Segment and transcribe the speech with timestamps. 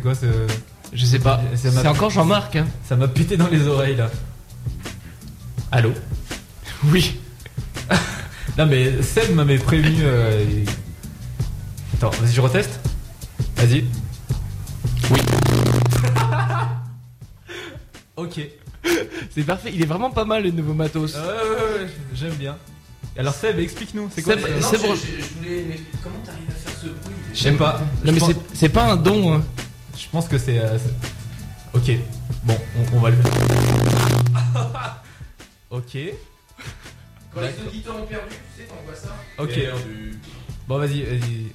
[0.00, 0.26] c'est quoi ce.
[0.94, 1.42] Je sais pas.
[1.54, 2.56] C'est encore Jean-Marc.
[2.56, 2.66] Hein.
[2.88, 4.10] Ça m'a pété dans les oreilles là.
[5.70, 5.92] Allô?
[6.86, 7.18] Oui.
[8.58, 9.98] Non mais Seb m'avait prévenu.
[10.02, 10.64] euh, et-
[11.94, 12.80] Attends, vas-y, je reteste
[13.56, 13.84] Vas-y.
[15.10, 15.20] Oui.
[18.16, 18.40] ok.
[19.34, 19.70] C'est parfait.
[19.72, 21.14] Il est vraiment pas mal le nouveau matos.
[21.14, 22.56] Ouais, ouais, ouais, j'aime bien.
[23.16, 24.94] Alors Seb, explique-nous, c'est quoi Seb, euh, Non, c'est je- bon.
[24.94, 27.14] je- je voulais- mais comment t'arrives à faire ce bruit?
[27.32, 27.78] Sais pas.
[27.80, 29.34] Non Je mais pense- c'est pas un don.
[29.34, 29.42] hein.
[30.00, 30.58] Je pense que c'est.
[30.58, 30.78] euh,
[31.74, 31.90] ok.
[32.44, 33.32] Bon, on, on va le faire.
[35.70, 35.98] ok.
[37.32, 39.14] Quand les auditeurs ont perdu, tu sais, t'envoies ça.
[39.38, 39.54] Ok.
[39.54, 40.18] Perdu.
[40.66, 41.46] Bon, vas-y, vas-y.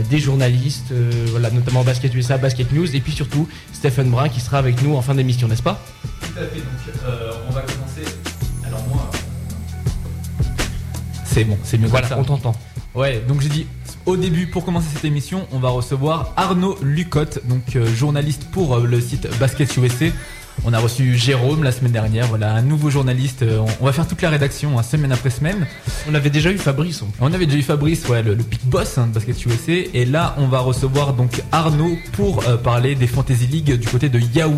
[0.09, 0.93] des journalistes,
[1.31, 4.95] voilà, notamment Basket USA, Basket News, et puis surtout Stephen Brun qui sera avec nous
[4.95, 5.83] en fin d'émission, n'est-ce pas?
[6.21, 6.59] Tout à fait.
[6.59, 6.65] Donc,
[7.49, 8.03] on va commencer.
[8.71, 9.09] Alors moi.
[11.25, 12.27] C'est bon, c'est mieux Voilà, comme on ça.
[12.29, 12.55] t'entend.
[12.95, 13.67] Ouais, donc j'ai dit
[14.05, 18.75] au début, pour commencer cette émission, on va recevoir Arnaud Lucotte, donc euh, journaliste pour
[18.75, 20.05] euh, le site Basket USA.
[20.65, 23.43] On a reçu Jérôme la semaine dernière, voilà, un nouveau journaliste.
[23.43, 25.67] euh, on, on va faire toute la rédaction, hein, semaine après semaine.
[26.09, 27.01] On avait déjà eu Fabrice.
[27.03, 27.19] en plus.
[27.23, 30.05] On avait déjà eu Fabrice, ouais, le, le big boss hein, de Basket USA, et
[30.05, 34.57] là on va recevoir donc Arnaud pour parler des Fantasy League du côté de Yahoo,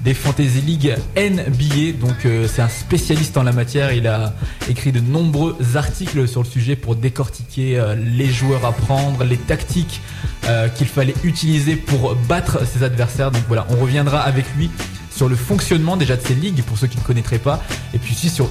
[0.00, 1.98] des Fantasy League NBA.
[2.00, 3.92] Donc euh, c'est un spécialiste en la matière.
[3.92, 4.34] Il a
[4.68, 9.36] écrit de nombreux articles sur le sujet pour décortiquer euh, les joueurs à prendre, les
[9.36, 10.00] tactiques
[10.46, 13.30] euh, qu'il fallait utiliser pour battre ses adversaires.
[13.30, 14.70] Donc voilà, on reviendra avec lui
[15.10, 17.62] sur le fonctionnement déjà de ces ligues pour ceux qui ne connaîtraient pas,
[17.94, 18.50] et puis aussi sur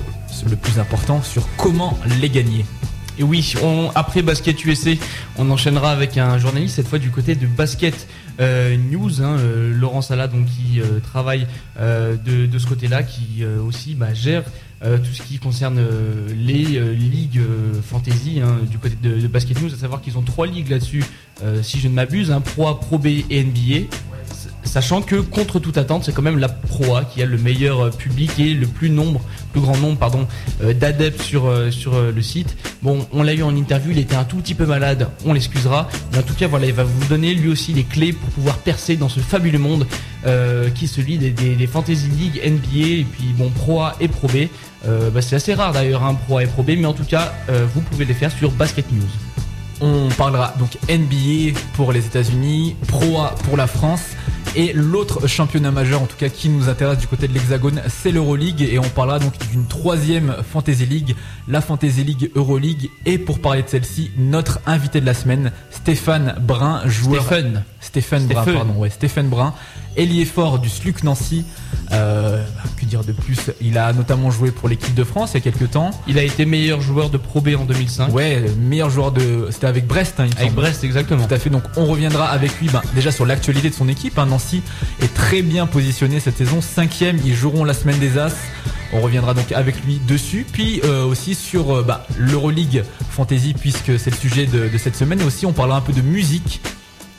[0.50, 2.66] le plus important, sur comment les gagner.
[3.20, 3.54] Et oui,
[3.94, 4.92] après Basket USA,
[5.38, 8.08] on enchaînera avec un journaliste, cette fois du côté de Basket
[8.40, 10.02] euh, News, hein, euh, Laurent
[10.32, 14.44] donc, qui euh, travaille de, ce côté-là, qui aussi bah, gère
[14.82, 15.82] tout ce qui concerne
[16.36, 16.64] les
[16.94, 17.42] ligues
[17.84, 21.04] fantasy hein, du côté de, Basket News, à savoir qu'ils ont trois ligues là-dessus,
[21.62, 23.88] si je ne m'abuse, hein, Pro A, Pro B et NBA.
[24.64, 27.86] Sachant que contre toute attente, c'est quand même la Pro A qui a le meilleur
[27.86, 30.28] euh, public et le plus nombre, plus grand nombre, pardon,
[30.64, 31.70] euh, d'adeptes sur euh,
[32.12, 32.56] le site.
[32.82, 35.90] Bon, on l'a eu en interview, il était un tout petit peu malade, on l'excusera.
[36.12, 38.58] Mais en tout cas, voilà, il va vous donner lui aussi les clés pour pouvoir
[38.58, 39.86] percer dans ce fabuleux monde
[40.76, 45.22] qui est celui des, Fantasy League, NBA et puis bon Pro A et Pro bah,
[45.22, 47.34] c'est assez rare d'ailleurs, un Pro A et Pro mais en tout cas,
[47.74, 49.33] vous pouvez les faire sur Basket News.
[49.86, 54.12] On parlera donc NBA pour les États-Unis, Pro A pour la France.
[54.56, 58.12] Et l'autre championnat majeur, en tout cas qui nous intéresse du côté de l'Hexagone, c'est
[58.12, 58.62] l'Euroleague.
[58.62, 61.16] Et on parlera donc d'une troisième Fantasy League,
[61.50, 62.92] la Fantasy League Euroleague.
[63.06, 67.28] Et pour parler de celle-ci, notre invité de la semaine, Stéphane Brun, joueur.
[67.84, 69.54] Stéphane Brun, pardon, ouais, Stéphane Brun,
[69.98, 71.46] ailier fort du SLUC Nancy.
[71.92, 72.44] Euh,
[72.78, 73.52] que dire de plus?
[73.62, 75.92] Il a notamment joué pour l'équipe de France il y a quelques temps.
[76.08, 78.12] Il a été meilleur joueur de Pro B en 2005.
[78.14, 79.50] Ouais, meilleur joueur de.
[79.52, 80.62] C'était avec Brest, hein, il me Avec semble.
[80.62, 81.28] Brest, exactement.
[81.28, 81.50] Tout à fait.
[81.50, 84.18] Donc on reviendra avec lui ben, déjà sur l'actualité de son équipe.
[84.18, 84.26] hein.
[84.26, 84.62] Nancy
[85.02, 86.62] est très bien positionné cette saison.
[86.62, 88.34] Cinquième, ils joueront la semaine des As.
[88.94, 90.46] On reviendra donc avec lui dessus.
[90.52, 94.96] Puis euh, aussi sur euh, bah, l'Euroleague Fantasy puisque c'est le sujet de, de cette
[94.96, 95.20] semaine.
[95.22, 96.62] Et aussi on parlera un peu de musique.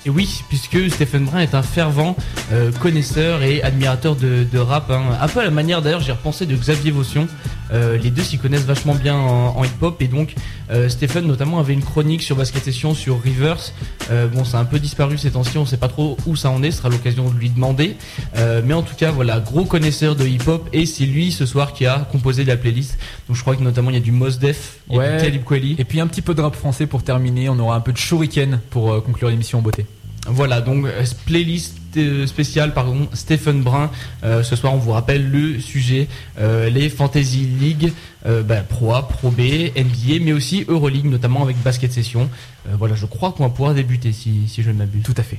[0.07, 2.15] Et oui, puisque Stephen Brun est un fervent
[2.53, 5.03] euh, connaisseur et admirateur de, de rap, hein.
[5.19, 7.27] un peu à la manière d'ailleurs, j'ai repensé de Xavier Vaution.
[7.73, 10.35] Euh, les deux s'y connaissent vachement bien en, en hip-hop et donc
[10.71, 13.73] euh, Stephen notamment avait une chronique sur Basket Session sur Rivers.
[14.11, 16.51] Euh, bon, ça a un peu disparu ces temps-ci, on sait pas trop où ça
[16.51, 17.97] en est, ce sera l'occasion de lui demander.
[18.37, 21.73] Euh, mais en tout cas, voilà, gros connaisseur de hip-hop et c'est lui ce soir
[21.73, 22.99] qui a composé la playlist.
[23.27, 25.17] Donc je crois que notamment il y a du Mos Def, il y a Ouais.
[25.17, 25.77] du Talib Kweli.
[25.79, 27.49] Et puis un petit peu de rap français pour terminer.
[27.49, 29.87] On aura un peu de shuriken pour euh, conclure l'émission en beauté.
[30.27, 33.91] Voilà, donc euh, playlist euh, spéciale, pardon, Stephen Brun.
[34.25, 37.93] Euh, ce soir, on vous rappelle le sujet, euh, les Fantasy League,
[38.27, 39.41] euh, bah, Pro A, Pro B,
[39.77, 42.31] NBA, mais aussi Euroleague, notamment avec Basket Session.
[42.69, 45.03] Euh, voilà, je crois qu'on va pouvoir débuter si, si je ne m'abuse.
[45.03, 45.39] Tout à fait.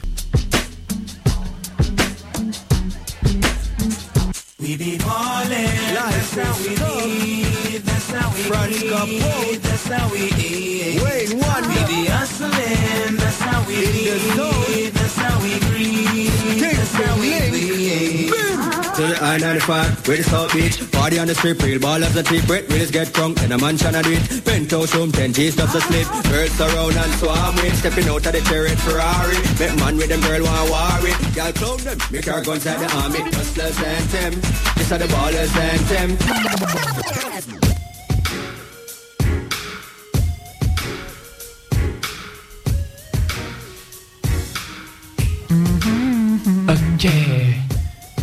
[4.60, 4.98] We be
[8.50, 11.03] ballin', that's how we eat, that's how we eat, that's how we eat.
[11.03, 17.19] Wait, one We be hustlin', that's how we eat, that's how we breathe, that's how
[17.19, 17.65] we breathe.
[18.95, 20.92] I-95, where the South Beach.
[20.92, 22.69] Party on the strip, real ballers and cheap rate.
[22.69, 24.45] Realest get drunk, and a man tryna do it.
[24.45, 26.07] Penthouse room, 10 G's, stops asleep.
[26.31, 27.75] Girls surround and swarm with.
[27.77, 29.36] Stepping out of the chariot Ferrari.
[29.59, 31.36] Make man with them girl want war it.
[31.36, 33.19] Y'all clone them, make our guns like the army.
[33.19, 34.33] Hustlers and them.
[34.77, 37.75] This are the ballers and them.
[47.07, 47.46] Ok.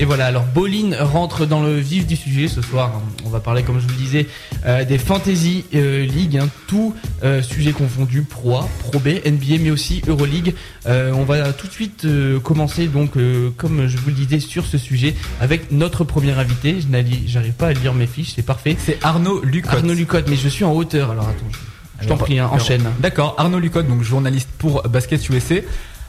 [0.00, 3.00] Et voilà, alors Bolin rentre dans le vif du sujet ce soir.
[3.26, 4.26] On va parler, comme je vous le disais,
[4.66, 9.58] euh, des Fantasy euh, League, hein, tout euh, sujet confondu, Pro A, Pro B, NBA,
[9.60, 10.54] mais aussi Euroleague.
[10.86, 12.06] Euh, on va tout de suite
[12.42, 13.12] commencer, donc,
[13.58, 16.76] comme je vous le disais, sur ce sujet avec notre premier invité.
[16.80, 16.86] Je
[17.28, 18.76] J'arrive pas à lire mes fiches, c'est parfait.
[18.84, 19.74] C'est Arnaud Lucotte.
[19.74, 21.44] Arnaud Lucotte, mais je suis en hauteur, alors attends.
[21.52, 22.82] je- Je t'en prie, hein, enchaîne.
[22.98, 25.56] D'accord, Arnaud Lucotte, donc journaliste pour Basket USA.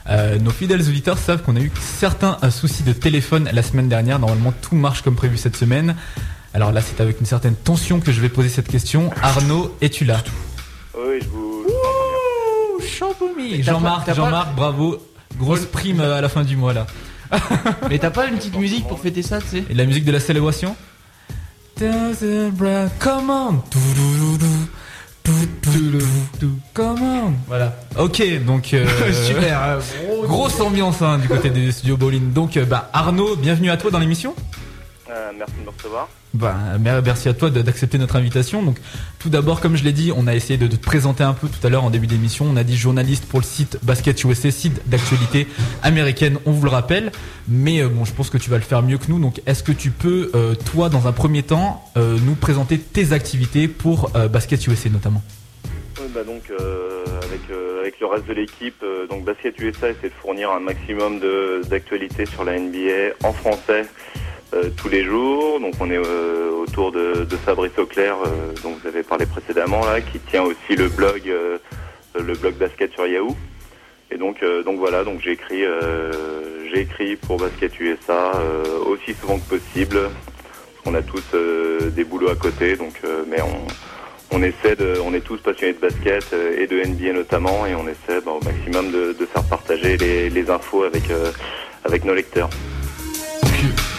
[0.08, 4.18] Euh, nos fidèles auditeurs savent qu'on a eu certains soucis de téléphone la semaine dernière.
[4.18, 5.96] Normalement, tout marche comme prévu cette semaine.
[6.52, 9.10] Alors là, c'est avec une certaine tension que je vais poser cette question.
[9.22, 10.22] Arnaud, es-tu là?
[10.96, 11.64] Oui, je vous.
[11.66, 12.80] Ouh,
[13.62, 14.98] Jean-Marc, Jean-Marc, bravo.
[15.38, 16.86] Grosse prime à la fin du mois là.
[17.90, 19.64] Mais t'as pas une petite musique pour fêter ça, tu sais?
[19.68, 20.76] Et la musique de la célébration?
[21.78, 23.62] Come on
[25.26, 25.32] On
[27.48, 27.74] Voilà.
[27.98, 28.84] Ok, donc euh,
[29.26, 29.62] Super.
[29.62, 32.32] euh, gros- grosse ambiance hein, du côté des studios Bowling.
[32.32, 34.34] Donc euh, bah, Arnaud, bienvenue à toi dans l'émission.
[35.10, 36.08] Euh, merci de me recevoir.
[36.80, 38.62] Mer- merci à toi d'accepter notre invitation.
[38.62, 38.78] Donc,
[39.18, 41.64] tout d'abord, comme je l'ai dit, on a essayé de, te présenter un peu tout
[41.66, 42.46] à l'heure en début d'émission.
[42.48, 45.46] On a dit journaliste pour le site Basket USA, site d'actualité
[45.82, 47.12] américaine, on vous le rappelle.
[47.48, 49.18] Mais euh, bon, je pense que tu vas le faire mieux que nous.
[49.18, 53.68] Donc, est-ce que tu peux, euh, toi, dans un premier temps, nous présenter tes activités
[53.68, 55.22] pour Basket USA notamment?
[56.00, 56.42] Oui, bah donc
[57.22, 57.40] avec
[57.80, 61.20] avec le reste de l'équipe, donc Basket USA essaie de fournir un maximum
[61.68, 63.86] d'actualités sur la NBA en français
[64.52, 65.60] euh, tous les jours.
[65.60, 69.84] Donc on est euh, autour de, de Fabrice Auclair, euh, dont vous avez parlé précédemment
[69.84, 71.58] là, qui tient aussi le blog euh,
[72.14, 73.34] le blog basket sur Yahoo.
[74.10, 78.32] Et donc donc voilà, donc j'ai écrit pour Basket USA
[78.86, 79.98] aussi souvent que possible.
[80.84, 81.24] On a tous
[81.90, 83.66] des boulots à côté, donc mais on
[84.36, 88.20] on essaie on est tous passionnés de basket et de NBA notamment, et on essaie
[88.20, 91.04] bah, au maximum de, faire partager les, les infos avec
[91.84, 92.50] avec nos lecteurs.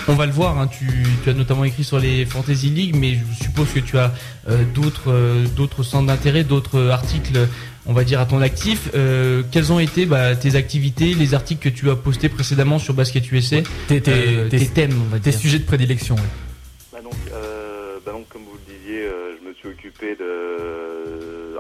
[0.08, 0.86] On va le voir, hein, tu,
[1.24, 4.14] tu as notamment écrit sur les Fantasy League, mais je suppose que tu as
[4.48, 7.48] euh, d'autres euh, d'autres centres d'intérêt, d'autres articles,
[7.88, 8.90] on va dire, à ton actif.
[8.94, 12.94] Euh, quelles ont été bah, tes activités, les articles que tu as postés précédemment sur
[12.94, 13.58] Basket USA
[13.88, 15.40] Tes, tes- euh, tes- tes thèmes, on va tes dire.
[15.40, 16.14] sujets de prédilection.
[16.16, 16.22] ouais.
[16.94, 21.05] Bah donc, euh, bah donc comme vous le disiez, euh, je me suis occupé de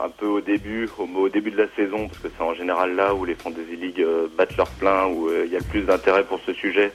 [0.04, 3.14] un peu au début, au, début de la saison, parce que c'est en général là
[3.14, 5.82] où les Fantasy League euh, battent leur plein, où euh, il y a le plus
[5.82, 6.92] d'intérêt pour ce sujet.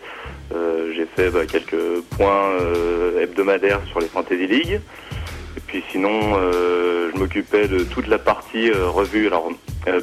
[0.55, 2.51] Euh, J'ai fait bah, quelques points
[3.21, 4.81] hebdomadaires sur les Fantasy League.
[5.57, 6.37] Et puis sinon,
[7.13, 9.27] je m'occupais de toute la partie revue.
[9.27, 9.51] Alors,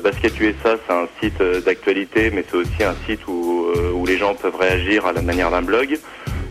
[0.04, 4.36] Basket USA, c'est un site d'actualité, mais c'est aussi un site où, où les gens
[4.36, 5.98] peuvent réagir à la manière d'un blog.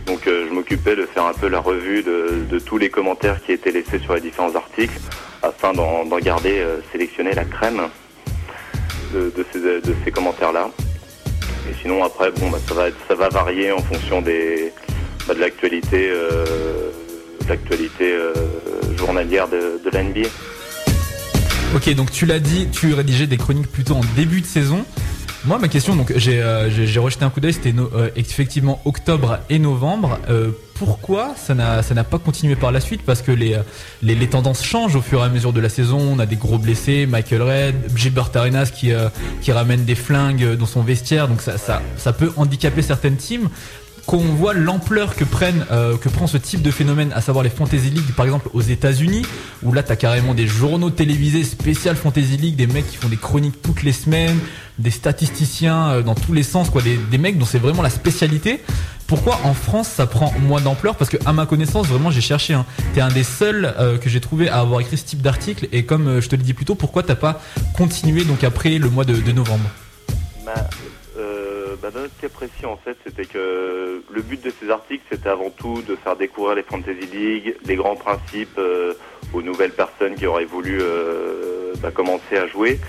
[0.06, 3.72] Donc je m'occupais de faire un peu la revue de tous les commentaires qui étaient
[3.72, 4.98] laissés sur les différents articles
[5.42, 7.82] afin d'en garder, euh, sélectionner la crème
[9.14, 9.32] de,
[10.04, 10.70] ces, commentaires-là.
[11.70, 14.72] Et sinon après, bon, bah, ça, va, être- ça va varier en fonction des,
[15.26, 16.44] bah, de l'actualité euh,
[17.50, 20.28] euh, journalière de, de la NBA.
[21.74, 24.84] Ok, donc tu l'as dit, tu rédigeais des chroniques plutôt en début de saison.
[25.44, 26.42] Moi, ma question, donc j'ai
[26.98, 27.74] rejeté un coup d'œil, c'était
[28.16, 30.18] effectivement octobre et novembre.
[30.78, 35.20] Pourquoi ça n'a pas continué par la suite Parce que les, tendances changent au fur
[35.20, 35.98] et à mesure de la saison.
[35.98, 39.08] On a des gros blessés, Michael Red, Gilbert Arenas qui euh,
[39.48, 43.48] ramène des flingues dans son vestiaire, donc ça peut handicaper certaines teams
[44.06, 45.24] qu'on voit l'ampleur que
[45.72, 48.60] euh, que prend ce type de phénomène, à savoir les Fantasy League, par exemple aux
[48.60, 49.26] États-Unis,
[49.62, 53.16] où là t'as carrément des journaux télévisés spécial Fantasy League, des mecs qui font des
[53.16, 54.38] chroniques toutes les semaines,
[54.78, 57.90] des statisticiens euh, dans tous les sens, quoi, des, des mecs dont c'est vraiment la
[57.90, 58.60] spécialité.
[59.06, 60.96] Pourquoi en France ça prend moins d'ampleur?
[60.96, 62.54] Parce que à ma connaissance, vraiment j'ai cherché.
[62.54, 65.68] Hein, T'es un des seuls euh, que j'ai trouvé à avoir écrit ce type d'article.
[65.70, 67.40] Et comme euh, je te l'ai dit plus tôt, pourquoi t'as pas
[67.76, 69.68] continué donc après le mois de, novembre?
[70.44, 70.54] Bah,
[71.16, 75.04] euh, bah, dans notre cas précis, en fait, c'était que le but de ces articles,
[75.08, 78.94] c'était avant tout de faire découvrir les Fantasy League, les grands principes euh,
[79.32, 80.80] aux nouvelles personnes qui auraient voulu
[81.80, 82.80] bah, commencer à jouer.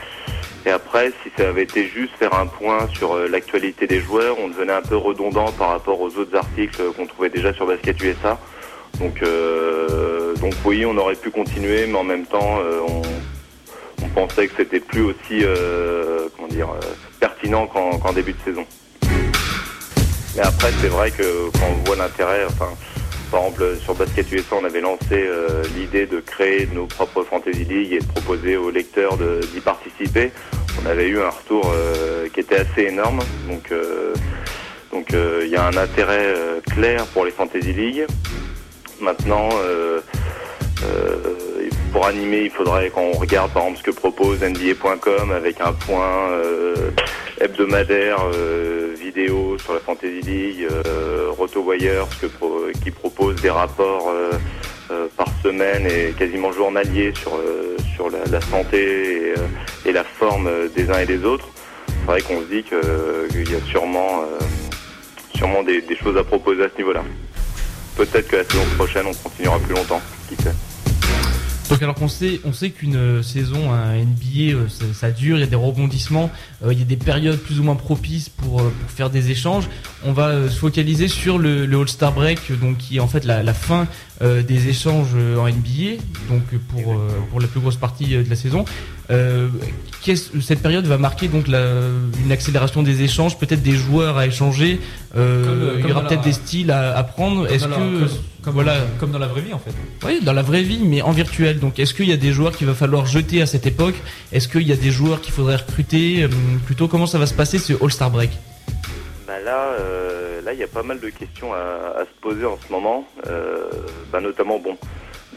[0.68, 4.36] Et après, si ça avait été juste faire un point sur euh, l'actualité des joueurs,
[4.38, 8.04] on devenait un peu redondant par rapport aux autres articles qu'on trouvait déjà sur Basket
[8.04, 8.38] USA.
[9.00, 12.82] Donc, euh, donc oui, on aurait pu continuer, mais en même temps, euh,
[14.02, 16.86] on, pensait que c'était plus aussi euh, comment dire euh,
[17.20, 18.66] pertinent qu'en qu'en début de saison.
[20.36, 22.70] Mais après, c'est vrai que quand on voit l'intérêt, enfin,
[23.32, 27.66] par exemple, sur Basket USA, on avait lancé euh, l'idée de créer nos propres Fantasy
[27.66, 30.32] League et de proposer aux lecteurs d'y participer.
[30.82, 33.20] On avait eu un retour euh, qui était assez énorme.
[33.50, 34.14] Donc, euh,
[34.92, 36.34] donc il y a un intérêt
[36.72, 38.06] clair pour les Fantasy League.
[39.02, 39.50] Maintenant,
[41.92, 46.30] pour animer, il faudrait qu'on regarde par exemple ce que propose NBA.com avec un point
[46.32, 46.92] euh,
[47.40, 51.32] hebdomadaire euh, vidéo sur la Fantasy League, euh,
[52.40, 57.40] pro- qui propose des rapports euh, par semaine et quasiment journaliers sur
[57.96, 59.34] sur la, santé
[59.86, 61.48] et, la forme des uns et des autres.
[61.88, 64.24] C'est vrai qu'on se dit qu'il y a sûrement
[65.36, 67.04] sûrement des, des choses à proposer à ce niveau-là.
[67.96, 70.54] Peut-être que la saison prochaine on continuera plus longtemps, qui sait.
[71.70, 75.38] Donc alors qu'on sait, on sait qu'une euh, saison à NBA, euh, ça, ça dure,
[75.38, 76.32] il y a des rebondissements,
[76.64, 79.68] euh, il y a des périodes plus ou moins propices pour, pour faire des échanges.
[80.06, 83.44] On va se focaliser sur le, le All-Star Break, donc qui est en fait la,
[83.44, 83.88] la fin
[84.22, 88.36] euh, des échanges en NBA, donc pour, euh, pour la plus grosse partie de la
[88.36, 88.66] saison.
[89.10, 89.48] Euh,
[90.42, 91.62] cette période va marquer donc la,
[92.24, 94.80] une accélération des échanges, peut-être des joueurs à échanger.
[95.16, 97.46] euh, Comme, euh, il y aura peut-être la- des styles à, à prendre.
[97.52, 98.10] Est-ce Comme dans que la- comme,
[98.44, 99.72] comme- voilà, comme dans la vraie vie en fait.
[100.06, 101.60] oui, dans la vraie vie, mais en virtuel.
[101.60, 103.96] Donc, est-ce qu'il y a des joueurs qu'il va falloir jeter à cette époque?
[104.32, 106.24] Est-ce qu'il y a des joueurs qu'il faudrait recruter?
[106.24, 106.28] Euh,
[106.66, 108.32] Plutôt, comment ça va se passer ce All-Star Break?
[109.26, 112.46] Bah là, euh, là, il y a pas mal de questions à, à se poser
[112.46, 113.06] en ce moment.
[113.28, 113.66] Euh,
[114.12, 114.78] bah notamment, bon,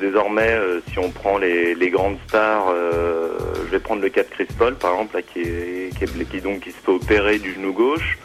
[0.01, 3.31] désormais, euh, si on prend les, les grandes stars, euh,
[3.67, 6.25] je vais prendre le cas de Chris Paul, par exemple, là, qui, est, qui, est-
[6.31, 8.19] qui donc qui se fait opérer du genou gauche.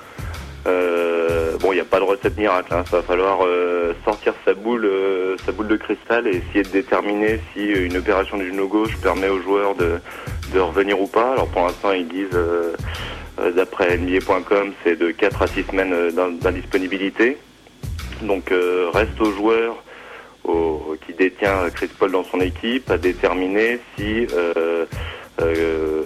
[0.67, 2.73] Euh, bon, il n'y a pas de recette miracle.
[2.73, 2.83] Hein.
[2.89, 6.69] Ça va falloir euh, sortir sa boule, euh, sa boule de cristal et essayer de
[6.69, 9.99] déterminer si une opération du genou gauche permet aux joueurs de,
[10.53, 11.33] de revenir ou pas.
[11.33, 12.73] Alors pour l'instant, ils disent, euh,
[13.55, 17.37] d'après NBA.com, c'est de 4 à 6 semaines d'in- d'indisponibilité.
[18.23, 18.51] Donc
[18.93, 19.75] reste aux joueurs
[21.05, 24.85] qui détient Chris Paul dans son équipe à déterminer si euh,
[25.41, 26.03] euh,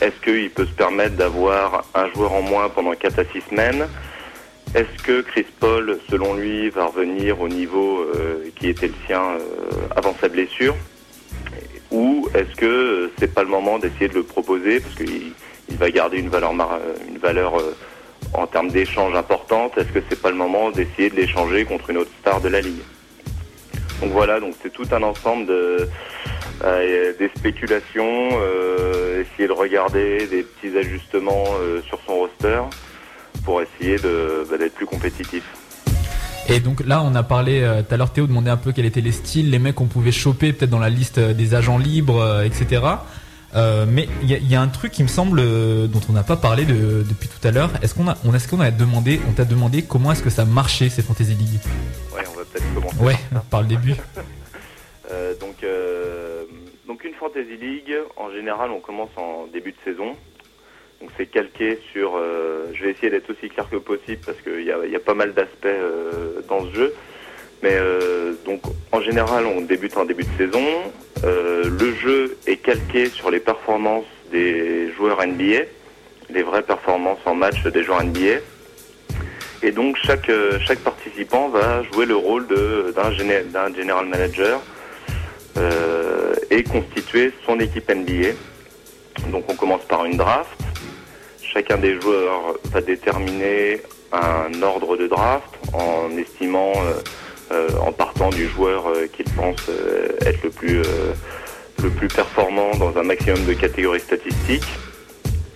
[0.00, 3.88] est-ce qu'il peut se permettre d'avoir un joueur en moins pendant 4 à 6 semaines?
[4.74, 9.22] Est-ce que Chris Paul, selon lui, va revenir au niveau euh, qui était le sien
[9.96, 10.76] avant sa blessure?
[11.90, 15.32] Ou est-ce que c'est pas le moment d'essayer de le proposer parce qu'il
[15.70, 16.52] il va garder une valeur,
[17.08, 17.54] une valeur
[18.34, 19.76] en termes d'échange importante?
[19.78, 22.60] Est-ce que c'est pas le moment d'essayer de l'échanger contre une autre star de la
[22.60, 22.82] ligue?
[24.00, 25.88] Donc voilà, donc c'est tout un ensemble de
[26.64, 32.60] euh, des spéculations, euh, essayer de regarder des petits ajustements euh, sur son roster
[33.44, 35.42] pour essayer bah, d'être plus compétitif.
[36.48, 39.00] Et donc là, on a parlé tout à l'heure, Théo demandait un peu quels étaient
[39.02, 42.80] les styles, les mecs qu'on pouvait choper peut-être dans la liste des agents libres, etc.
[43.54, 46.00] Euh, mais il y, a- il y a un truc qui me semble euh, dont
[46.08, 47.70] on n'a pas parlé de- depuis tout à l'heure.
[47.82, 50.44] Est-ce qu'on a, on est-ce qu'on a demandé, on t'a demandé comment est-ce que ça
[50.44, 51.58] marchait ces Fantasy League
[52.14, 52.24] Ouais,
[52.58, 53.02] peut-être commencer.
[53.02, 53.16] Ouais,
[53.50, 53.94] par le début.
[55.10, 56.44] Euh, donc, euh,
[56.86, 60.14] donc une Fantasy League, en général, on commence en début de saison.
[61.00, 62.14] Donc c'est calqué sur.
[62.16, 65.00] euh, je vais essayer d'être aussi clair que possible parce qu'il y a, y a
[65.00, 65.66] pas mal d'aspects
[66.46, 66.94] dans ce jeu.
[67.62, 67.74] Mais
[68.44, 68.60] donc
[68.92, 70.66] en général, on débute en début de saison.
[71.24, 75.62] Le jeu est calqué sur les performances des joueurs NBA,
[76.28, 78.40] les vraies performances en match des joueurs NBA.
[79.62, 84.60] Et donc chaque euh, chaque participant va jouer le rôle d'un general manager
[85.56, 88.30] euh, et constituer son équipe NBA.
[89.32, 90.60] Donc on commence par une draft.
[91.42, 96.72] Chacun des joueurs va déterminer un ordre de draft en estimant,
[97.50, 99.68] euh, en partant du joueur qu'il pense
[100.24, 100.82] être le plus,
[101.82, 104.68] le plus performant dans un maximum de catégories statistiques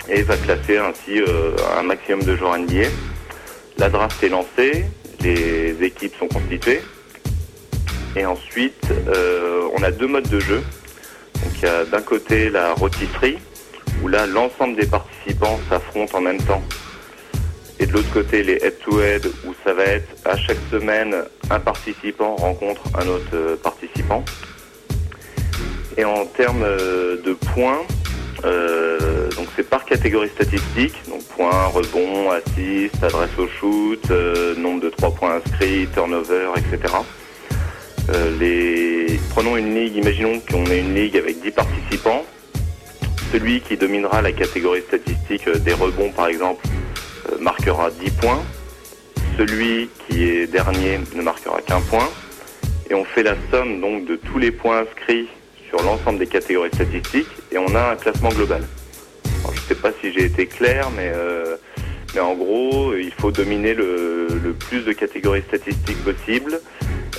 [0.08, 1.20] et va classer ainsi
[1.78, 2.88] un maximum de joueurs NBA.
[3.82, 4.84] La draft est lancée,
[5.22, 6.82] les équipes sont constituées
[8.14, 10.62] et ensuite euh, on a deux modes de jeu.
[11.42, 13.38] Donc il y a d'un côté la rôtisserie
[14.00, 16.62] où là l'ensemble des participants s'affrontent en même temps.
[17.80, 21.16] Et de l'autre côté les head-to-head où ça va être à chaque semaine
[21.50, 24.24] un participant rencontre un autre euh, participant.
[25.96, 27.80] Et en termes euh, de points,
[28.44, 34.80] euh, donc c'est par catégorie statistique, donc points, rebonds, assists, adresse au shoot, euh, nombre
[34.80, 36.94] de trois points inscrits, turnover, etc.
[38.10, 39.18] Euh, les...
[39.30, 42.24] Prenons une ligue, imaginons qu'on ait une ligue avec 10 participants.
[43.32, 46.66] Celui qui dominera la catégorie statistique euh, des rebonds, par exemple,
[47.30, 48.42] euh, marquera 10 points.
[49.38, 52.08] Celui qui est dernier ne marquera qu'un point.
[52.90, 55.28] Et on fait la somme donc de tous les points inscrits
[55.68, 58.62] sur l'ensemble des catégories statistiques et on a un classement global.
[59.44, 61.56] Je ne sais pas si j'ai été clair, mais, euh,
[62.20, 64.28] en gros, il faut dominer le,
[64.58, 66.60] plus de catégories statistiques possible.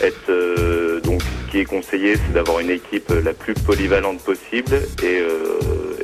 [0.02, 4.76] Être, euh, donc, ce qui est conseillé, c'est d'avoir une équipe la plus polyvalente possible
[5.04, 5.60] et, euh,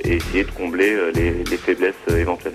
[0.05, 2.53] essayer de combler euh, les, les faiblesses euh, éventuelles.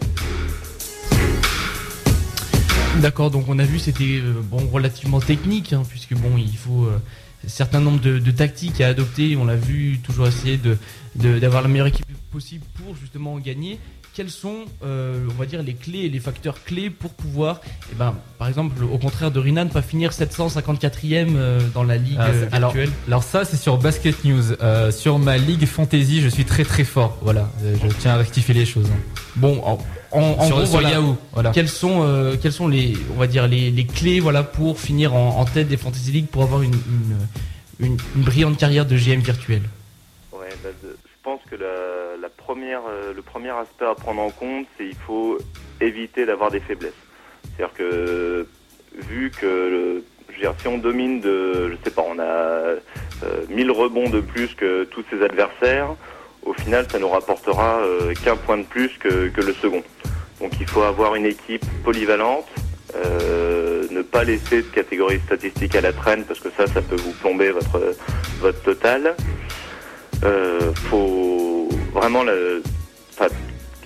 [3.00, 6.84] D'accord, donc on a vu c'était euh, bon relativement technique hein, puisque bon il faut
[6.86, 6.96] euh,
[7.44, 9.36] un certain nombre de, tactiques à adopter.
[9.36, 10.78] On l'a vu toujours essayer de-
[11.16, 13.78] d'avoir la meilleure équipe possible pour justement gagner.
[14.14, 17.96] Quels sont, euh, on va dire, les clés et les facteurs clés pour pouvoir, eh
[17.96, 22.28] ben, par exemple, au contraire de Rinan, pas finir 754e euh, dans la ligue Ah,
[22.28, 24.52] euh, alors, virtuelle alors ça c'est sur Basket News.
[24.62, 27.18] Euh, sur ma ligue fantasy, je suis très très fort.
[27.22, 28.88] Voilà, je tiens à rectifier les choses.
[29.34, 29.78] Bon, en,
[30.12, 30.90] en, en sur gros, sur voilà.
[30.90, 31.50] Yahoo, voilà.
[31.50, 35.12] Quelles sont, euh, quelles sont les, on va dire les, les clés, voilà, pour finir
[35.14, 38.96] en, en tête des Fantasy League pour avoir une, une, une, une brillante carrière de
[38.96, 39.62] GM virtuel?
[40.32, 40.68] Ouais, bah,
[41.24, 45.38] pense que la, première, euh, le premier aspect à prendre en compte, c'est il faut
[45.80, 46.92] éviter d'avoir des faiblesses.
[47.56, 48.46] C'est-à-dire que
[48.94, 52.78] vu que je si on domine de, je sais pas, on a euh,
[53.48, 55.94] 1000 rebonds de plus que tous ses adversaires,
[56.44, 59.82] au final, ça nous rapportera euh, qu'un point de plus que, le second.
[60.40, 62.46] Donc il faut avoir une équipe polyvalente,
[62.94, 66.96] euh, ne pas laisser de catégorie statistique à la traîne parce que ça, ça peut
[66.96, 67.94] vous plomber votre,
[68.40, 69.14] votre total.
[70.22, 72.24] Euh, faut vraiment,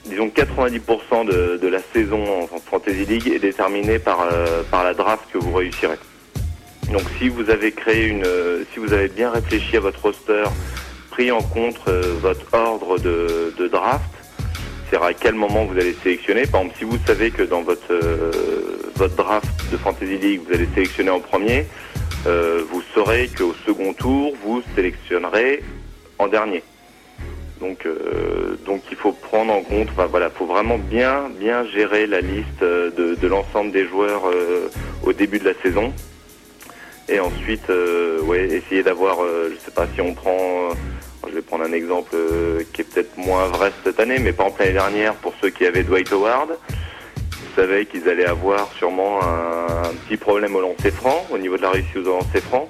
[0.04, 1.26] disons que 90%
[1.60, 5.52] de, la saison en, Fantasy League est déterminée par, euh, par la draft que vous
[5.52, 5.98] réussirez.
[6.92, 10.44] Donc si vous avez créé une, euh, si vous avez bien réfléchi à votre roster,
[11.10, 14.04] pris en compte euh, votre ordre de, draft,
[14.90, 16.46] c'est à quel moment vous allez sélectionner.
[16.46, 17.92] Par exemple, si vous savez que dans votre
[18.98, 21.66] votre draft de Fantasy League, vous allez sélectionner en premier,
[22.26, 25.62] euh, vous saurez qu'au second tour, vous sélectionnerez
[26.18, 26.62] en dernier.
[27.60, 32.06] Donc, euh, donc il faut prendre en compte, enfin voilà, faut vraiment bien, bien gérer
[32.06, 34.68] la liste euh, de, l'ensemble des joueurs euh,
[35.02, 35.92] au début de la saison.
[37.08, 37.72] Et ensuite,
[38.24, 40.68] ouais, essayer d'avoir, je sais pas si on prend,
[41.26, 42.14] je vais prendre un exemple
[42.74, 45.64] qui est peut-être moins vrai cette année, mais par exemple l'année dernière, pour ceux qui
[45.64, 46.50] avaient Dwight Howard,
[47.16, 51.56] ils savaient qu'ils allaient avoir sûrement un, un petit problème au lancer franc, au niveau
[51.56, 52.68] de la réussite au lancer franc.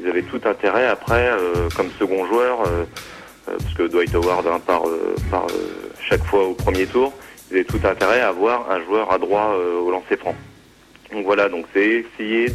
[0.00, 2.84] Ils avaient tout intérêt après, euh, comme second joueur, euh,
[3.48, 4.82] euh, parce que Dwight Howard hein, part,
[6.08, 7.12] chaque fois au premier tour,
[7.50, 10.34] ils avaient tout intérêt à avoir un joueur à droit au lancer franc.
[11.12, 12.46] Donc voilà, donc c'est essayer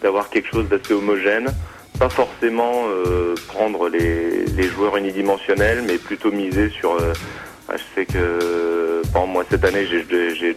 [0.00, 1.48] d'avoir quelque chose d'assez homogène,
[1.98, 2.84] pas forcément
[3.48, 6.96] prendre les, joueurs unidimensionnels, mais plutôt miser sur.
[7.70, 10.06] Ah, je sais que, moi cette année j'ai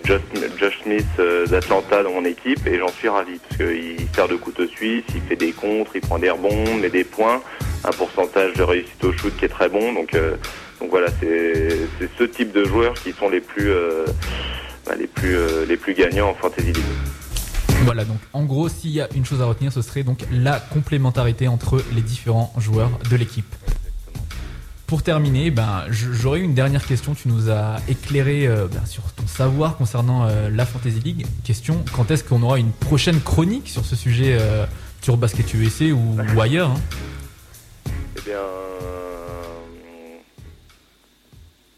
[0.06, 4.36] Josh, Smith euh, d'Atlanta dans mon équipe et j'en suis ravi parce qu'il sert de
[4.36, 7.42] couteau suisse, il fait des contres, il prend des rebonds, met des points,
[7.84, 9.92] un pourcentage de réussite au shoot qui est très bon.
[9.94, 10.36] Donc, euh,
[10.90, 11.80] voilà, c'est
[12.18, 14.06] ce type de joueurs qui sont les plus euh,
[14.86, 15.36] bah, les plus
[15.68, 16.86] les plus gagnants en fantasy league.
[17.84, 20.60] Voilà, donc en gros, s'il y a une chose à retenir, ce serait donc la
[20.60, 23.54] complémentarité entre les différents joueurs de l'équipe.
[24.92, 27.14] Pour terminer, ben, j'aurais une dernière question.
[27.14, 31.26] Tu nous as éclairé euh, ben, sur ton savoir concernant euh, la Fantasy League.
[31.46, 34.66] Question quand est-ce qu'on aura une prochaine chronique sur ce sujet euh,
[35.02, 37.92] sur Basket USA ou, ailleurs hein?
[38.18, 38.42] Eh bien,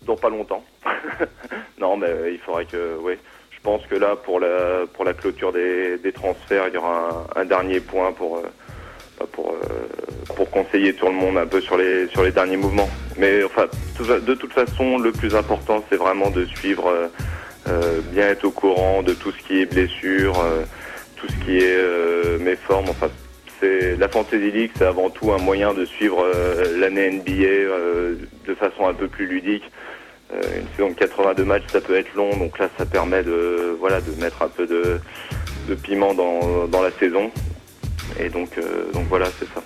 [0.07, 0.63] dans pas longtemps.
[1.79, 3.13] non, mais il faudrait que, oui.
[3.51, 7.27] Je pense que là, pour la pour la clôture des, des transferts, il y aura
[7.35, 8.41] un, dernier point pour
[9.31, 9.87] pour euh,
[10.35, 12.89] pour conseiller tout le monde un peu sur les sur les derniers mouvements.
[13.17, 13.67] Mais enfin,
[13.99, 17.07] de toute façon, le plus important, c'est vraiment de suivre, euh,
[17.69, 20.33] euh, bien être au courant de tout ce qui est blessure,
[21.15, 22.85] tout ce qui est euh, méforme.
[22.89, 23.09] Enfin,
[23.59, 26.25] c'est la Fantasy League, c'est avant tout un moyen de suivre
[26.77, 29.63] l'année NBA de façon un peu plus ludique.
[30.33, 34.01] Une saison de 82 matchs, ça peut être long, donc là, ça permet de voilà
[34.01, 34.99] de mettre un peu de,
[35.69, 37.31] de piment dans, dans la saison.
[38.19, 39.63] Et donc euh, donc voilà, c'est ça.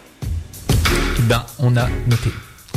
[1.23, 2.29] Ben, on a noté.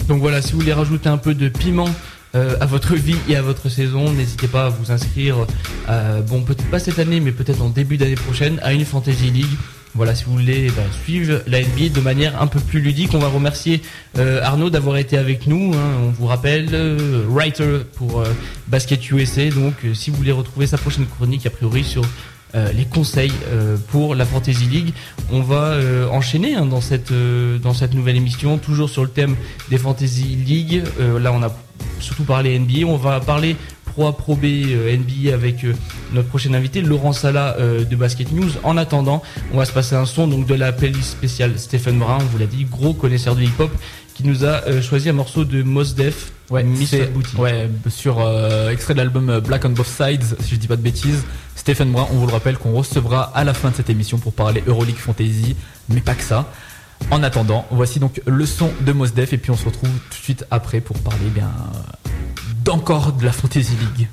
[0.08, 1.88] Donc voilà, si vous voulez rajouter un peu de piment
[2.34, 5.46] euh, à votre vie et à votre saison, n'hésitez pas à vous inscrire,
[5.88, 9.30] euh, bon peut-être pas cette année, mais peut-être en début d'année prochaine, à une Fantasy
[9.30, 9.46] League.
[9.94, 13.18] Voilà, si vous voulez ben, suivre la NBA de manière un peu plus ludique, on
[13.18, 13.82] va remercier
[14.16, 15.72] Arnaud d'avoir été avec nous.
[15.74, 15.96] hein.
[16.04, 16.68] on vous rappelle,
[17.28, 18.22] writer pour
[18.68, 19.50] Basket USA.
[19.50, 22.02] Donc, si vous voulez retrouver sa prochaine chronique, a priori sur
[22.54, 24.92] euh, les conseils euh, pour la Fantasy League,
[25.30, 27.10] on va euh, enchaîner hein, dans cette
[27.94, 29.36] nouvelle émission, toujours sur le thème
[29.70, 30.82] des Fantasy League.
[30.98, 31.54] Là, on a
[32.00, 32.86] surtout parlé NBA.
[32.86, 35.64] On va parler Pro Pro B NBA avec
[36.12, 38.50] notre prochain invité Laurent Sala de Basket News.
[38.62, 42.20] En attendant, on va se passer un son donc de la playlist spéciale Stephen Brown,
[42.20, 43.70] on vous l'a dit, gros connaisseur de hip-hop,
[44.14, 46.32] qui nous a euh, choisi un morceau de Mos Def,
[47.38, 50.76] Ouais, sur euh, extrait de l'album euh, Black on Both Sides, si je dis pas
[50.76, 51.22] de bêtises.
[51.54, 54.32] Stephen Brun, on vous le rappelle, qu'on recevra à la fin de cette émission pour
[54.32, 55.54] parler Euroleague Fantasy,
[55.88, 56.46] mais pas que ça.
[57.12, 60.18] En attendant, voici donc le son de Mos Def et puis on se retrouve tout
[60.18, 61.50] de suite après pour parler bien
[62.64, 64.08] d'encore de la Fantasy League.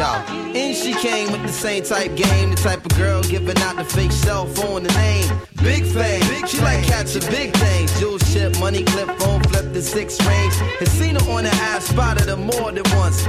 [0.00, 3.76] Yo, and she came with the same type game, the type of girl giving out
[3.76, 5.28] the fake cell phone, the name.
[5.62, 8.00] Big fame, big she like catching big things.
[8.00, 10.54] Jewel ship, money clip, phone flip the six range.
[10.80, 13.28] And seen her on the ass, spotted her more than once.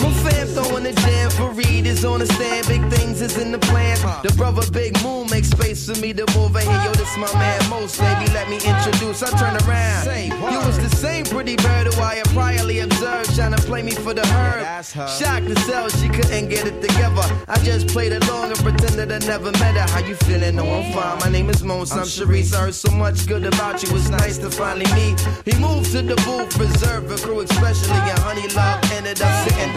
[0.00, 2.66] My fam throwing the jam for Reed is on the stand.
[2.68, 3.96] Big things is in the plan.
[4.22, 6.82] The brother Big Moon makes space for me to move in here.
[6.84, 7.98] Yo, this my man Most.
[7.98, 9.22] Baby, let me introduce.
[9.22, 10.06] I turn around.
[10.52, 13.34] You was the same pretty bird who I had priorly observed.
[13.34, 14.84] Trying to play me for the herb.
[14.84, 17.26] Shocked to sell, she couldn't get it together.
[17.48, 19.86] I just played along and pretended I never met her.
[19.92, 20.56] How you feeling?
[20.56, 21.18] No, I'm fine.
[21.18, 21.92] My name is Mons.
[21.92, 22.54] I'm Sharice.
[22.54, 23.96] I heard so much good about you.
[23.96, 25.18] It's nice to finally meet.
[25.44, 27.98] He moved to the booth, reserved for crew, especially.
[28.12, 29.72] And Honey Love ended up sitting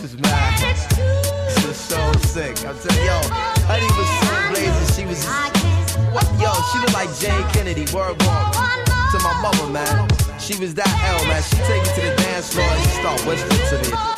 [0.00, 0.60] This is mad.
[0.60, 2.56] This is so sick.
[2.64, 3.18] I'm telling yo,
[3.66, 4.94] Honey was so blazing.
[4.94, 5.26] She was
[6.14, 6.24] what?
[6.38, 7.84] Yo, she looked like Jane Kennedy.
[7.92, 10.08] Word walk to my mama, man.
[10.38, 11.42] She was that L, man.
[11.42, 14.17] She take me to the dance floor and she start whispering to me.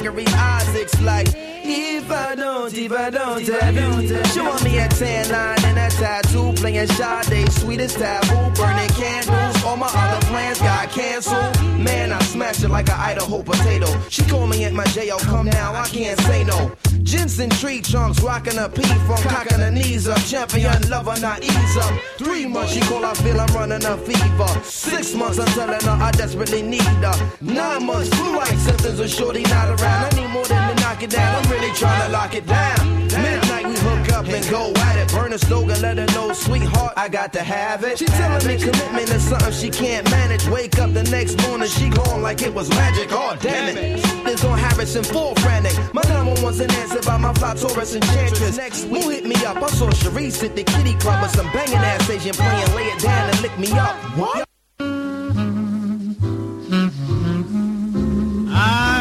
[0.00, 1.59] Gregory Isaacs like.
[1.62, 4.24] If I don't, if I don't have you.
[4.26, 9.64] She want me a tan line and a tattoo Playing Sade, sweetest taboo Burning candles,
[9.64, 11.60] all my other plans got canceled.
[11.78, 13.88] Man, I smashed it like an Idaho potato.
[14.08, 16.72] She call me at my jail, come now, I can't say no.
[17.02, 20.18] Jensen tree trunks, rocking a P from cocking her knees up.
[20.24, 21.92] Champion lover, not ease up.
[22.18, 24.62] Three months, she call, I feel I'm running a fever.
[24.62, 27.30] Six months, I'm telling her I desperately need her.
[27.40, 30.14] Nine months, flu-like symptoms of shorty not around.
[30.14, 30.59] I need more than
[30.90, 33.06] knock it down, I'm really trying to lock it down.
[33.06, 35.12] Midnight, we hook up and go at it.
[35.12, 37.98] Burn a slogan, let her know, sweetheart, I got to have it.
[37.98, 40.46] She telling me commitment is something she can't manage.
[40.48, 43.08] Wake up the next morning, she gone like it was magic.
[43.12, 44.02] Oh, damn it.
[44.24, 45.76] This on Harrison, full frantic.
[45.94, 48.56] My number one's an answer by my fly Taurus enchantress.
[48.56, 49.58] Next week, who hit me up?
[49.58, 52.74] I saw Sharice at the kitty club With some banging ass Asian playing.
[52.74, 53.94] Lay it down and lick me up.
[54.18, 54.46] What?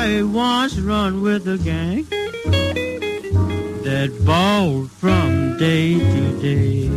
[0.09, 2.03] I once run with a gang
[3.83, 6.89] that balled from day to day.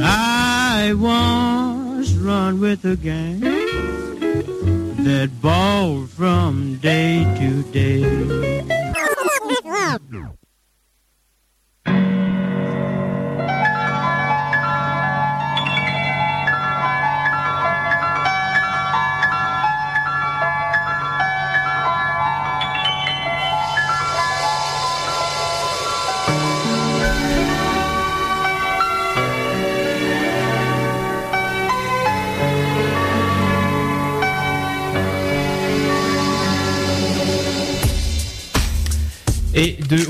[0.00, 3.40] I once run with a gang
[5.02, 8.04] that balled from day to day.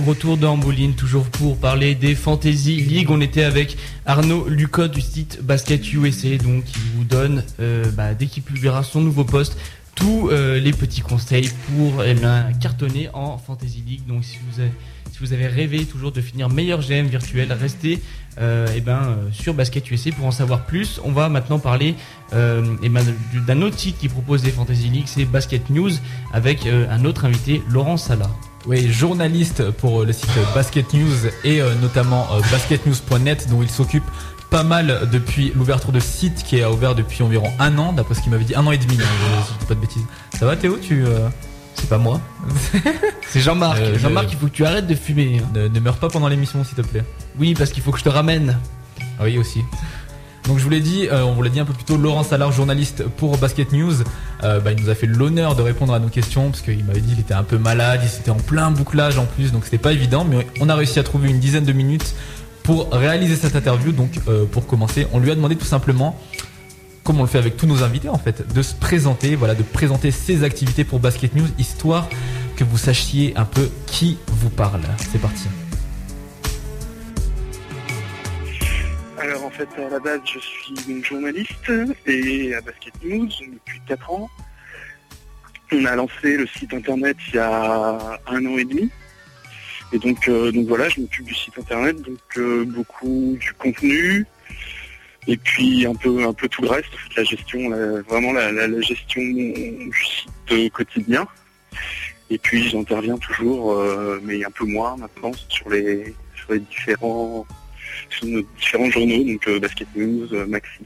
[0.05, 3.11] retour de Hamboline, toujours pour parler des Fantasy League.
[3.11, 8.15] On était avec Arnaud Lucot du site Basket USA, donc qui vous donne, euh, bah,
[8.15, 9.57] dès qu'il publiera son nouveau poste,
[9.95, 12.17] tous euh, les petits conseils pour eh
[12.61, 14.07] cartonner en Fantasy League.
[14.09, 14.73] Donc si vous avez,
[15.17, 18.03] si vous avez rêvé toujours de finir meilleur GM virtuel, restez
[18.39, 21.01] euh, eh ben, euh, sur Basket USA pour en savoir plus.
[21.05, 21.95] On va maintenant parler
[22.35, 23.03] euh, eh ben,
[23.33, 25.91] du- d'un autre site qui propose des Fantasy League, c'est Basket News,
[26.35, 28.29] avec un autre invité, Laurent Sala.
[28.67, 34.05] Oui, journaliste pour le site Basket News et notamment basketnews.net dont il s'occupe
[34.51, 38.21] pas mal depuis l'ouverture de site qui a ouvert depuis environ un an, d'après ce
[38.21, 39.05] qu'il m'avait dit, un an et demi, hein,
[39.49, 40.05] je- je dis pas de bêtises.
[40.39, 40.77] Ça va Théo?
[40.83, 41.05] Tu,
[41.77, 42.21] C'est pas moi.
[43.29, 43.79] C'est Jean-Marc.
[43.81, 45.41] Euh, Jean-Marc, je- il faut que tu arrêtes de fumer.
[45.43, 45.49] hein.
[45.55, 47.05] ne, ne meurs pas pendant l'émission s'il te plaît.
[47.39, 48.59] Oui, parce qu'il faut que je te ramène.
[49.19, 49.61] Ah oui aussi.
[50.47, 52.23] Donc je vous l'ai dit, euh, on vous l'a dit un peu plus tôt, Laurent
[52.23, 53.95] Salard, journaliste pour Basket News,
[54.45, 57.01] euh, bah, il nous a fait l'honneur de répondre à nos questions parce qu'il m'avait
[57.01, 59.77] dit qu'il était un peu malade, il était en plein bouclage en plus, donc c'était
[59.79, 62.15] pas évident, mais on a réussi à trouver une dizaine de minutes
[62.63, 63.91] pour réaliser cette interview.
[63.91, 66.17] Donc euh, pour commencer, on lui a demandé tout simplement,
[67.07, 69.63] comme on le fait avec tous nos invités en fait, de se présenter, voilà, de
[69.63, 72.09] présenter ses activités pour Basket News, histoire
[72.57, 74.81] que vous sachiez un peu qui vous parle.
[75.13, 75.47] C'est parti.
[79.19, 81.73] Alors en fait à la base je suis donc journaliste
[82.07, 84.29] et à Basket News depuis 4 ans.
[85.73, 88.91] On a lancé le site internet il y a un an et demi.
[89.93, 94.27] Et donc, euh, donc voilà, je m'occupe du site internet, donc euh, beaucoup du contenu,
[95.29, 97.71] et puis un peu un peu tout le reste, la gestion,
[98.09, 101.27] vraiment la, gestion du site euh, quotidien.
[102.31, 107.47] Et puis j'interviens toujours, euh, mais un peu moins maintenant, sur les sur les différents
[108.11, 110.81] sur nos différents journaux, donc euh, Basket News, Maxi.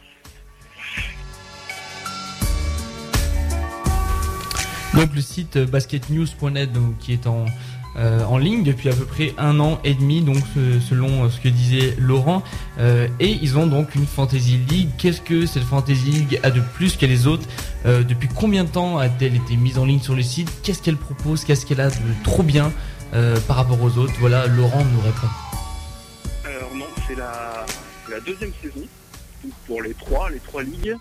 [4.95, 7.47] Donc le site basketnews.net qui est en,
[7.97, 10.39] euh, en ligne depuis à peu près un an et demi, donc
[10.89, 12.43] selon euh, ce que disait Laurent.
[12.79, 14.91] Euh, et ils ont donc une Fantasy League.
[14.99, 17.47] Qu'est-ce que cette Fantasy League a de plus que les autres?
[17.85, 20.51] Depuis combien de temps a-t-elle été mise en ligne sur le site?
[20.63, 21.45] Qu'est-ce qu'elle propose?
[21.45, 22.73] Qu'est-ce qu'elle a de trop bien
[23.47, 24.13] par rapport aux autres?
[24.21, 25.29] Voilà, Laurent nous répond.
[26.45, 27.65] Alors non, c'est la,
[28.11, 28.87] la deuxième saison
[29.67, 30.95] pour les trois, les trois ligues.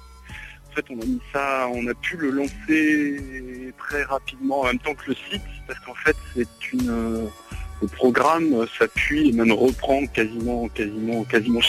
[0.89, 5.95] On a pu le lancer très rapidement en même temps que le site, parce qu'en
[5.95, 7.25] fait, c'est une euh,
[7.81, 11.61] le programme s'appuie et même reprend quasiment, quasiment, quasiment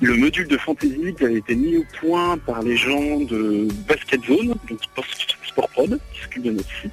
[0.00, 4.24] le module de Fantasy League avait été mis au point par les gens de Basket
[4.24, 6.92] Zone, donc Sport, Prod, qui s'occupe de notre site.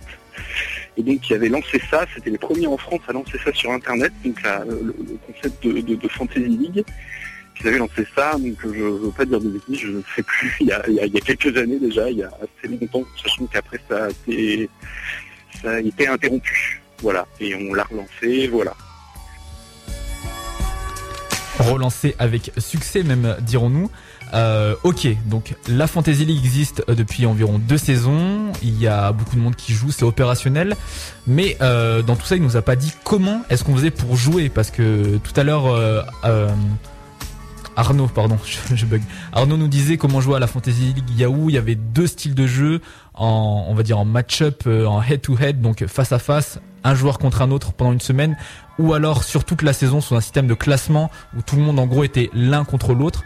[0.98, 3.72] Et donc qui avait lancé ça, c'était les premiers en France à lancer ça sur
[3.72, 4.94] internet, donc le,
[5.28, 6.84] concept de Fantasy League.
[7.62, 10.24] Ils avaient lancé ça, donc je ne veux pas dire de bêtises, je ne sais
[10.24, 14.06] plus, il y, a, quelques années déjà, il y a assez longtemps, sachant qu'après ça
[14.06, 14.70] a été
[15.62, 16.82] ça a été interrompu.
[17.02, 17.28] Voilà.
[17.40, 18.74] Et on l'a relancé, voilà.
[21.60, 23.90] relancé avec succès même dirons-nous.
[24.34, 28.52] Euh, ok, donc la Fantasy League existe euh, depuis environ deux saisons.
[28.64, 30.76] Il y a beaucoup de monde qui joue, c'est opérationnel.
[31.28, 34.16] Mais euh, dans tout ça, il nous a pas dit comment est-ce qu'on faisait pour
[34.16, 36.50] jouer, parce que tout à l'heure, euh, euh,
[37.76, 38.38] Arnaud, pardon,
[38.70, 39.02] je, je bug.
[39.32, 41.50] Arnaud nous disait comment jouer à la Fantasy League Yahoo.
[41.50, 42.82] Il y avait deux styles de jeu
[43.14, 47.20] en, on va dire en match-up, euh, en head-to-head, donc face à face, un joueur
[47.20, 48.36] contre un autre pendant une semaine,
[48.80, 51.80] ou alors sur toute la saison sous un système de classement où tout le monde
[51.80, 53.24] en gros était l'un contre l'autre.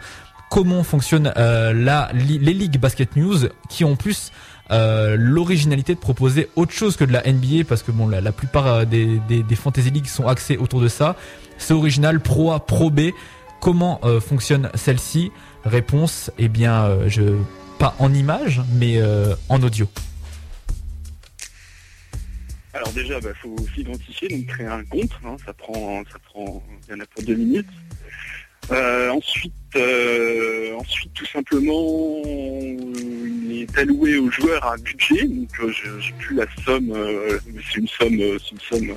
[0.50, 4.30] Comment fonctionne euh, la, les ligues basket news qui ont plus
[4.70, 8.32] euh, l'originalité de proposer autre chose que de la NBA parce que bon la, la
[8.32, 11.16] plupart des, des, des fantasy leagues sont axées autour de ça.
[11.58, 13.10] C'est original, Pro A, Pro B.
[13.66, 15.32] Comment euh, fonctionne celle-ci
[15.64, 17.36] Réponse, eh bien, euh, je
[17.80, 19.88] pas en image, mais euh, en audio.
[22.72, 25.10] Alors déjà, il faut s'identifier, donc créer un compte.
[25.24, 27.66] hein, ça prend, ça prend, y en a pour deux minutes.
[28.70, 29.52] Ensuite,
[30.78, 35.24] ensuite, tout simplement, il est alloué aux joueurs un budget.
[35.24, 36.94] Donc, je j'ai plus la somme,
[37.68, 38.96] c'est une somme, c'est une somme.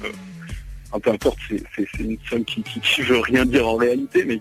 [0.97, 4.39] Peu importe, c'est une somme qui, qui, qui veut rien dire en réalité, mais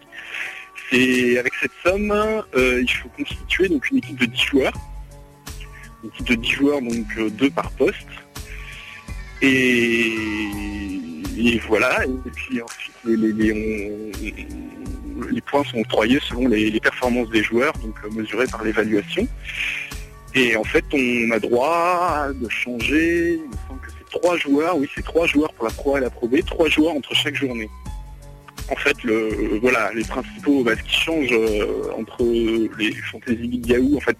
[0.91, 4.73] c'est avec cette somme, euh, il faut constituer donc une équipe de 10 joueurs.
[6.03, 8.07] Une équipe de 10 joueurs, donc euh, deux par poste.
[9.43, 10.39] Et,
[11.69, 13.53] voilà, et puis ensuite les,
[15.43, 19.29] points sont octroyés selon les, performances des joueurs, donc euh, mesurés par l'évaluation.
[20.35, 23.41] Et en fait, on a droit de changer,
[24.09, 26.69] trois joueurs, oui, c'est trois joueurs pour la Pro A et la Pro B, trois
[26.69, 27.69] joueurs entre chaque journée.
[28.71, 32.23] En fait, le, voilà, les principaux, bah, ce qui change euh, entre
[32.79, 34.17] les Fantasy League Yahoo, en fait,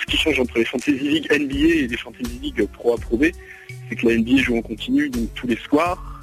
[0.00, 3.16] ce qui change entre les Fantasy League NBA et les Fantasy League Pro A Pro
[3.16, 3.26] B,
[3.88, 6.22] c'est que la NBA joue en continu, donc tous les soirs,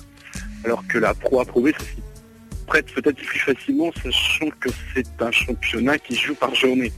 [0.63, 2.01] alors que la Pro A Pro B, ça s'y
[2.65, 6.91] prête peut-être plus facilement, sachant que c'est un championnat qui joue par journée.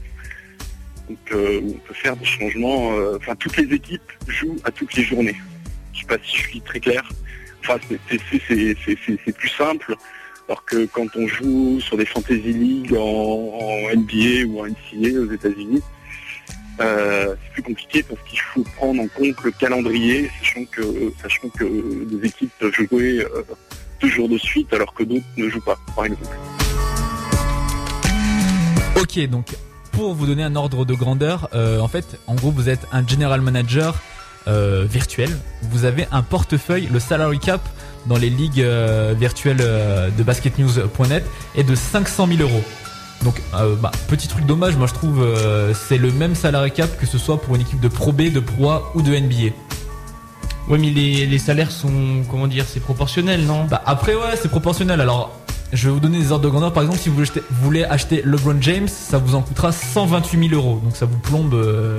[1.08, 4.94] Donc euh, on peut faire des changements, euh, enfin toutes les équipes jouent à toutes
[4.94, 5.36] les journées.
[6.00, 7.02] Sais pas si je suis très clair.
[7.60, 9.94] Enfin c'est- plus simple,
[10.48, 15.32] alors que quand on joue sur des Fantasy League en, NBA ou en NCAA aux
[15.32, 15.82] États-Unis,
[16.80, 21.48] euh, c'est plus compliqué parce qu'il faut prendre en compte le calendrier, sachant que, sachant
[21.50, 23.42] que des équipes peuvent jouer euh,
[24.06, 26.36] jours de suite alors que d'autres ne jouent pas, par exemple.
[28.96, 29.46] Ok, donc
[29.92, 33.06] pour vous donner un ordre de grandeur, euh, en fait, en gros, vous êtes un
[33.06, 34.00] general manager
[34.48, 35.30] euh, virtuel.
[35.62, 37.60] Vous avez un portefeuille, le salary cap
[38.06, 41.24] dans les ligues euh, virtuelles euh, de basketnews.net
[41.56, 42.62] est de 500 000 euros.
[43.24, 45.26] Donc, euh, bah, petit truc dommage, moi je trouve,
[45.74, 48.40] c'est le même salary cap que ce soit pour une équipe de Pro B, de
[48.40, 49.54] Pro A ou de NBA.
[50.68, 53.64] Ouais, mais les, les salaires sont, comment dire, c'est proportionnel, non?
[53.64, 55.34] Bah après ouais c'est proportionnel alors
[55.72, 57.22] je vais vous donner des ordres de grandeur par exemple si vous
[57.62, 61.52] voulez acheter, LeBron James ça vous en coûtera 128 000 euros donc ça vous plombe
[61.54, 61.98] euh,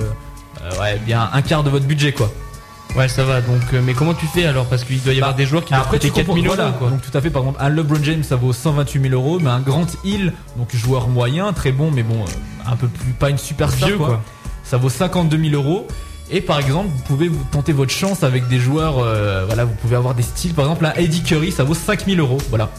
[0.80, 2.30] ouais bien un quart de votre budget quoi.
[2.96, 3.40] Ouais, ça va.
[3.40, 4.66] Donc, euh, mais comment tu fais alors?
[4.66, 6.46] Parce qu'il doit y avoir Bah, des joueurs qui doivent coûter tu 4 comprends 000
[6.54, 6.90] voilà, euros, quoi.
[6.90, 9.48] donc tout à fait par exemple un LeBron James ça vaut 128 000 euros mais
[9.48, 13.30] un Grant Hill donc joueur moyen très bon mais bon euh, un peu plus pas
[13.30, 14.06] une superstar Vieux, quoi.
[14.08, 14.22] quoi.
[14.64, 15.86] ça vaut 52 000 euros
[16.32, 19.74] et par exemple vous pouvez vous tenter votre chance avec des joueurs euh, voilà vous
[19.74, 22.70] pouvez avoir des styles par exemple un Eddie Curry ça vaut 5 000 euros voilà.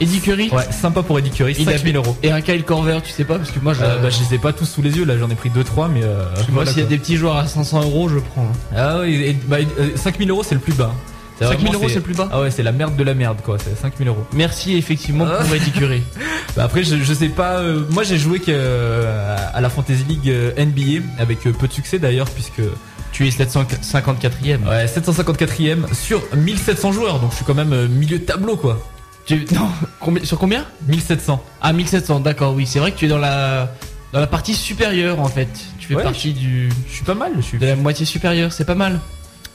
[0.00, 2.16] Eddie Curry Ouais, sympa pour Eddie Curry, Il 5 a 000 euros.
[2.22, 4.34] Et un Kyle Corver, tu sais pas Parce que moi, je, Euh, bah, je les
[4.34, 6.70] ai pas tous sous les yeux là, j'en ai pris 2-3 mais euh, moi, voilà,
[6.72, 8.42] s'il y a des petits joueurs à 500 euros, je prends.
[8.42, 8.76] hein.
[8.76, 10.92] Ah oui, et, bah, euh, 5000 euros c'est le plus bas.
[11.38, 13.12] 5 000 vraiment, euros, c'est le plus bas Ah ouais, c'est la merde de la
[13.14, 14.24] merde quoi, c'est 5000 euros.
[14.32, 15.42] Merci effectivement Ah.
[15.44, 16.02] pour Eddie Curry.
[16.56, 20.04] Bah après, je, je sais pas, euh, moi j'ai joué que, euh, à la Fantasy
[20.08, 22.62] League euh, NBA avec euh, peu de succès d'ailleurs, puisque
[23.12, 24.66] tu es 754ème.
[24.66, 28.78] Ouais, 754ème sur 1700 joueurs, donc je suis quand même euh, milieu de tableau quoi.
[29.26, 29.44] Tu...
[29.54, 29.68] Non,
[30.00, 30.64] combien- sur combien?
[30.88, 31.42] 1700.
[31.60, 32.66] Ah, 1700, d'accord, oui.
[32.66, 33.72] C'est vrai que tu es dans la,
[34.12, 35.48] dans la partie supérieure en fait.
[35.78, 36.68] Tu fais Ouais, partie du.
[36.88, 37.58] Je suis pas mal, je suis.
[37.58, 39.00] de la moitié supérieure, c'est pas mal.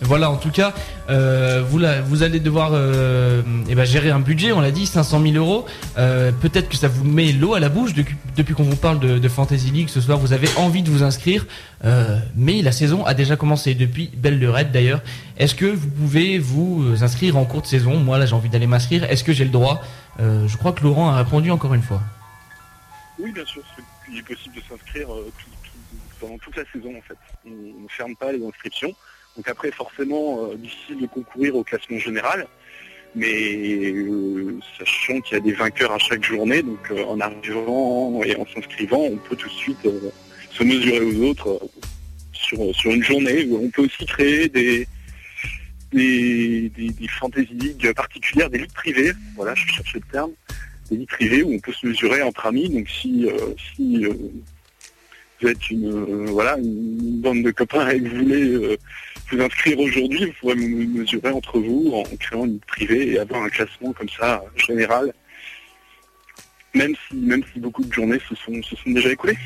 [0.03, 0.73] Voilà, en tout cas,
[1.11, 5.35] euh, vous, allez devoir euh, eh ben, gérer un budget, on l'a dit, 500 000
[5.35, 5.67] euros.
[5.99, 9.29] Euh, Peut-être que ça vous met l'eau à la bouche depuis, qu'on vous parle de,
[9.29, 10.17] Fantasy League ce soir.
[10.17, 11.45] Vous avez envie de vous inscrire,
[12.35, 15.01] mais la saison a déjà commencé depuis Belle de Red d'ailleurs.
[15.37, 17.97] Est-ce que vous pouvez vous inscrire en cours de saison?
[17.97, 19.03] Moi, là, j'ai envie d'aller m'inscrire.
[19.03, 19.81] Est-ce que j'ai le droit?
[20.19, 22.01] Je crois que Laurent a répondu encore une fois.
[23.19, 23.61] Oui, bien sûr,
[24.11, 25.09] il est possible de s'inscrire
[26.19, 27.17] pendant toute la saison en fait.
[27.45, 28.95] On ne ferme pas les inscriptions.
[29.37, 32.47] Donc après, forcément, euh, difficile de concourir au classement général,
[33.15, 38.21] mais euh, sachant qu'il y a des vainqueurs à chaque journée, donc euh, en arrivant
[38.23, 39.87] et en s'inscrivant, on peut tout de suite
[40.51, 41.61] se mesurer aux autres
[42.33, 43.47] sur, sur une journée.
[43.51, 44.85] On peut aussi créer des,
[45.93, 50.31] des, des, fantasy leagues particulières, des ligues privées, voilà, je cherchais le terme,
[50.89, 52.69] des ligues privées où on peut se mesurer entre amis.
[52.69, 53.29] Donc si,
[53.75, 54.05] si
[55.41, 58.77] vous êtes une, voilà, une bande de copains et que vous voulez
[59.35, 63.19] vous inscrire aujourd'hui, vous pourrez me mesurer entre vous en créant une ligue privée et
[63.19, 65.13] avoir un classement comme ça général.
[66.73, 69.37] Même si, même si beaucoup de journées se sont, se sont déjà écoulées.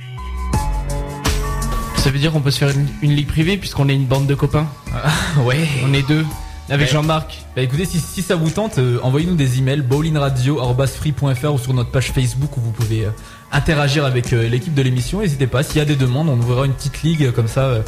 [1.98, 4.28] Ça veut dire qu'on peut se faire une, une ligue privée puisqu'on est une bande
[4.28, 4.68] de copains?
[5.44, 5.68] ouais.
[5.84, 6.24] On est deux.
[6.70, 6.94] Avec Ouais.
[6.94, 7.38] Jean-Marc.
[7.56, 11.92] Bah écoutez, si, si ça vous tente, euh, envoyez-nous des emails bowlingradio.free.fr ou sur notre
[11.92, 13.10] page Facebook où vous pouvez euh,
[13.52, 15.20] interagir avec euh, l'équipe de l'émission.
[15.22, 17.82] N'hésitez pas, s'il y a des demandes, on ouvrira une petite ligue comme ça, euh,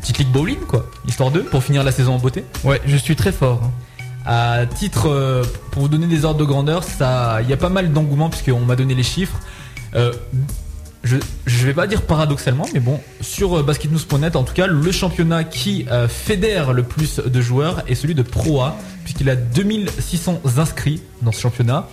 [0.00, 2.44] petite ligue bowling quoi, histoire d'eux pour finir la saison en beauté.
[2.64, 3.60] Ouais, je suis très fort.
[3.64, 3.70] hein.
[4.24, 7.68] À titre, euh, pour vous donner des ordres de grandeur, ça, il y a pas
[7.70, 9.38] mal d'engouement puisqu'on m'a donné les chiffres.
[9.94, 10.12] Euh,
[11.02, 14.92] je, je vais pas dire paradoxalement, mais bon, sur euh, basketnews.net, en tout cas, le
[14.92, 19.34] championnat qui euh, fédère le plus de joueurs est celui de Pro A, puisqu'il a
[19.34, 21.88] 2600 inscrits dans ce championnat.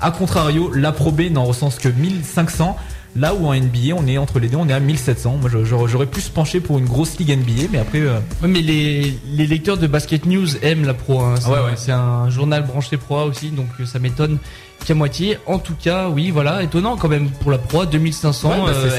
[0.00, 2.76] A contrario, la Pro B n'en recense que 1500.
[3.14, 5.38] Là où en NBA, on est entre les deux, on est à 1700.
[5.40, 5.50] Moi,
[5.86, 9.46] j'aurais plus penché pour une grosse ligue NBA, mais après, euh, Ouais, mais les, les
[9.46, 11.34] lecteurs de Basket News aiment la Pro hein.
[11.38, 11.72] C'est Ah ouais, un- ouais.
[11.76, 14.38] c'est un journal branché Pro aussi, donc euh, ça m'étonne
[14.86, 15.36] qu'à moitié.
[15.46, 18.72] En tout cas, oui, voilà, étonnant quand même pour la Pro A, 2500, Ouais, bah,
[18.74, 18.98] euh,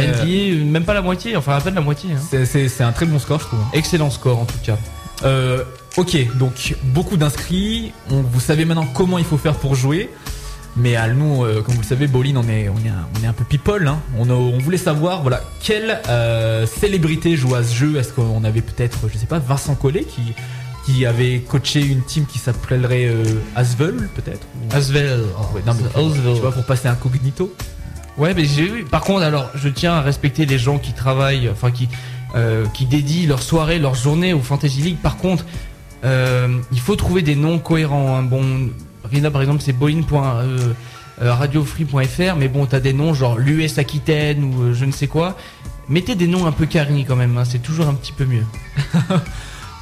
[0.60, 2.12] NBA, même pas la moitié, enfin à peine la moitié.
[2.14, 2.46] hein.
[2.46, 3.60] c'est- un très bon score, je trouve.
[3.74, 4.78] Excellent score en tout cas.
[5.26, 5.64] Euh,
[5.98, 7.94] ok, donc beaucoup d'inscrits.
[8.10, 10.10] Vous savez maintenant comment il faut faire pour jouer.
[10.76, 13.24] Mais à nous, euh, comme vous le savez, Bolin, on est, on est, un, on
[13.24, 13.88] est un peu people.
[13.88, 14.00] Hein.
[14.18, 17.98] On, a- on voulait savoir, voilà, quelle euh, célébrité joue à ce jeu.
[17.98, 20.34] Est-ce qu'on avait peut-être, je sais pas, Vincent Collet qui,
[20.86, 23.24] qui avait coaché une team qui s'appellerait euh,
[23.56, 25.20] Asvel, peut-être ou- Asvel.
[25.54, 26.34] Ouais, non, mais, Asvel.
[26.34, 27.54] tu vois, pour passer incognito.
[28.18, 28.84] Ouais, mais j'ai vu.
[28.84, 31.88] Par contre, alors, je tiens à respecter les gens qui travaillent, enfin qui
[32.74, 34.98] qui dédient leur soirée, leur journée au Fantasy League.
[35.04, 35.46] Par contre,
[36.04, 38.16] il faut trouver des noms cohérents.
[38.18, 38.24] hein.
[38.24, 38.70] Bon,
[39.14, 44.74] Rina par exemple, c'est boeing.radiofree.fr, mais bon, t'as des noms genre l'US Aquitaine ou euh,
[44.74, 45.38] je ne sais quoi.
[45.90, 48.46] Mettez des noms un peu carnis quand même, hein, c'est toujours un petit peu mieux.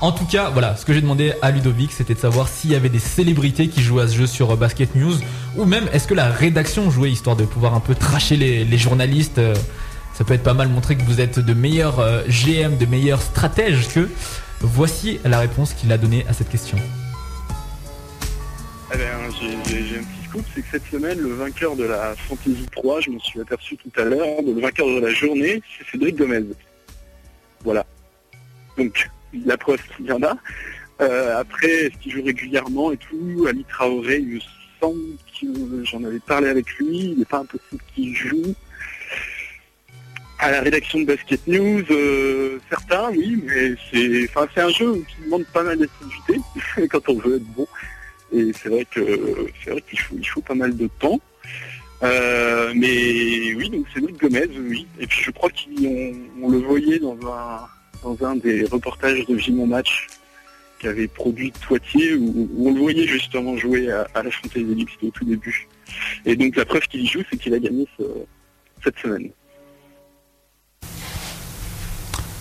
[0.01, 2.75] En tout cas, voilà, ce que j'ai demandé à Ludovic, c'était de savoir s'il y
[2.75, 5.13] avait des célébrités qui jouaient à ce jeu sur euh, Basket News,
[5.55, 9.37] ou même est-ce que la rédaction jouait histoire de pouvoir un peu tracher les, journalistes.
[9.37, 9.53] euh,
[10.15, 13.21] Ça peut être pas mal montrer que vous êtes de meilleurs euh, GM, de meilleurs
[13.21, 14.09] stratèges que.
[14.61, 16.79] Voici la réponse qu'il a donnée à cette question.
[18.93, 19.07] Eh ben,
[19.69, 23.11] j'ai un petit scoop, c'est que cette semaine, le vainqueur de la Fantasy 3, je
[23.11, 26.43] m'en suis aperçu tout à l'heure, le vainqueur de la journée, c'est Cédric Gomez.
[27.63, 27.85] Voilà.
[28.77, 29.09] Donc,
[29.45, 30.35] la preuve qu'il y en a.
[30.99, 33.45] Euh, après, est-ce qu'il joue régulièrement et tout?
[33.47, 34.39] Ali Traoré, il me
[34.81, 34.99] semble
[35.39, 38.55] que j'en avais parlé avec lui, il n'est pas impossible qu'il joue.
[40.39, 45.45] À la rédaction de Basket News, euh, certains, oui, mais c'est un jeu qui demande
[45.53, 47.67] pas mal d'assiduité quand on veut être bon.
[48.33, 51.19] Et c'est vrai que c'est vrai qu'il faut, il faut pas mal de temps.
[52.03, 54.87] Euh, mais oui, donc c'est Gomez, oui.
[54.99, 57.67] Et puis je crois qu'on on le voyait dans un
[58.03, 60.07] dans un des reportages de Vimon Match
[60.79, 65.07] qui avait produit Toitier où, on le voyait justement jouer à, la Fantasy League, c'était
[65.07, 65.67] au tout début.
[66.25, 68.03] Et donc la preuve qu'il y joue, c'est qu'il a gagné ce-
[68.83, 69.29] cette semaine.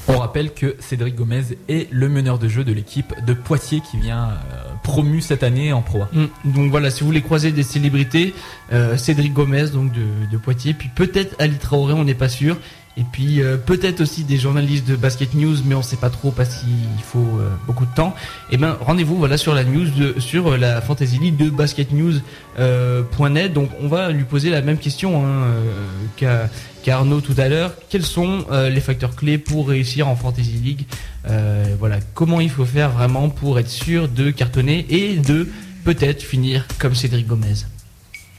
[0.09, 3.99] On rappelle que Cédric Gomez est le meneur de jeu de l'équipe de Poitiers qui
[3.99, 6.05] vient euh, promu cette année en Pro.
[6.13, 6.27] Mm.
[6.45, 8.35] Donc voilà, si vous voulez croiser des célébrités,
[8.73, 12.57] euh, Cédric Gomez donc de, de Poitiers, puis peut-être Ali Traoré, on n'est pas sûr,
[13.01, 16.33] et puis euh, peut-être aussi des journalistes de Basket News, mais on sait pas trop
[16.33, 18.15] parce qu'il faut euh, beaucoup de temps.
[18.51, 23.55] Et ben rendez-vous voilà sur la news de, sur euh, la Fantasy League de basketnews.net.
[23.55, 25.47] Donc on va lui poser la même question hein,
[26.17, 26.51] qu'à
[26.89, 27.73] Arnaud tout à l'heure.
[27.89, 30.85] Quels sont les facteurs clés pour réussir en Fantasy League?
[31.79, 35.49] Voilà, comment il faut faire vraiment pour être sûr de cartonner et de
[35.85, 37.65] peut-être finir comme Cédric Gomez?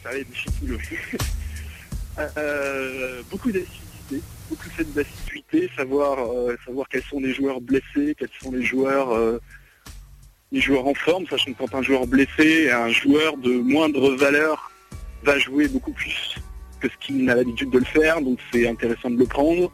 [3.31, 3.51] Beaucoup
[4.51, 9.11] beaucoup fait d'assiduité, savoir euh, savoir quels sont les joueurs blessés, quels sont les joueurs
[9.11, 9.39] euh,
[10.51, 14.69] les joueurs en forme, sachant que quand un joueur blessé, un joueur de moindre valeur
[15.23, 16.35] va jouer beaucoup plus
[16.81, 19.71] que ce qu'il n'a l'habitude de le faire, donc c'est intéressant de le prendre.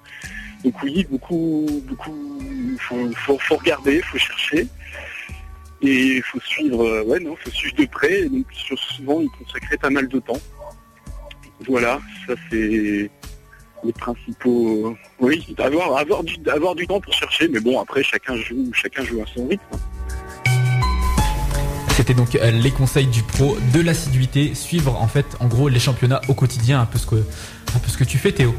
[0.64, 2.40] Donc oui, beaucoup, beaucoup,
[2.80, 4.68] faut, faut, faut regarder, faut chercher.
[5.82, 9.30] Et il faut suivre, euh, ouais, non, faut suivre de près, et donc souvent y
[9.40, 10.42] consacrer pas mal de temps.
[11.68, 13.10] Voilà, ça c'est
[13.84, 14.96] les principaux.
[15.20, 19.04] Oui, avoir, avoir, du, avoir du temps pour chercher, mais bon, après chacun joue, chacun
[19.04, 19.64] joue à son rythme.
[21.92, 25.80] C'était donc euh, les conseils du pro, de l'assiduité, suivre en fait en gros les
[25.80, 28.54] championnats au quotidien, un peu ce que, un peu ce que tu fais Théo.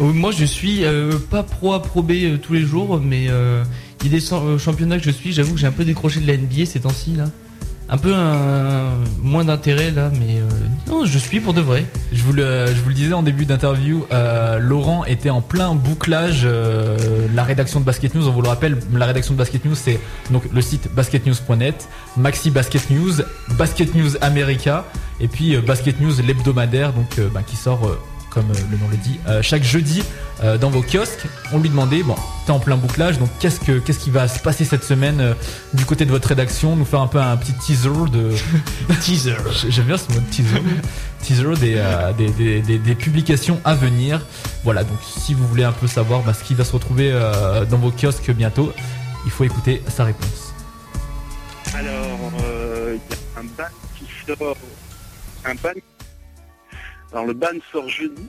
[0.00, 3.26] Euh, Moi, je suis euh, pas pro A, pro B euh, tous les jours, mais
[3.28, 3.64] euh,
[4.00, 5.32] il y a des euh, championnats que je suis.
[5.32, 7.26] J'avoue que j'ai un peu décroché de la NBA ces temps-ci là.
[7.92, 8.14] Un peu
[9.22, 10.48] moins d'intérêt là, mais euh,
[10.88, 11.84] non, je suis pour de vrai.
[12.10, 12.64] Je vous le,
[12.94, 16.44] disais en début d'interview, euh, Laurent était en plein bouclage.
[16.46, 16.96] euh,
[17.34, 20.00] la rédaction de Basket News, on vous le rappelle, la rédaction de Basket News, c'est
[20.30, 21.86] donc le site basketnews.net,
[22.16, 23.12] Maxi Basket News,
[23.58, 24.86] Basket News America,
[25.20, 27.94] et puis Basket News l'hebdomadaire, donc bah, qui sort,
[28.32, 30.02] comme euh, le nom le dit, euh, chaque jeudi
[30.42, 31.26] euh, dans vos kiosques.
[31.52, 32.14] On lui demandait, bon,
[32.46, 35.34] t'es en plein bouclage, donc qu'est-ce que, qu'est-ce qui va se passer cette semaine euh,
[35.74, 38.30] du côté de votre rédaction, nous faire un peu un petit teaser de
[39.00, 39.34] teaser.
[39.68, 40.62] J'aime bien ce mot teaser.
[41.22, 44.20] teaser des, euh, des, des, des- des publications à venir.
[44.64, 47.64] Voilà, donc si vous voulez un peu savoir bah, ce qui va se retrouver euh,
[47.66, 48.72] dans vos kiosques bientôt,
[49.24, 50.52] il faut écouter sa réponse.
[51.74, 53.64] Alors, euh, il y a un ban
[53.98, 54.56] qui sort.
[55.44, 55.70] Un ban.
[57.12, 58.26] Alors, le ban sort jeudi.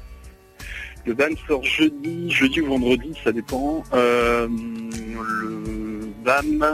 [1.05, 3.83] Le ban sort jeudi, jeudi ou vendredi, ça dépend.
[3.93, 6.65] Euh, le BAM,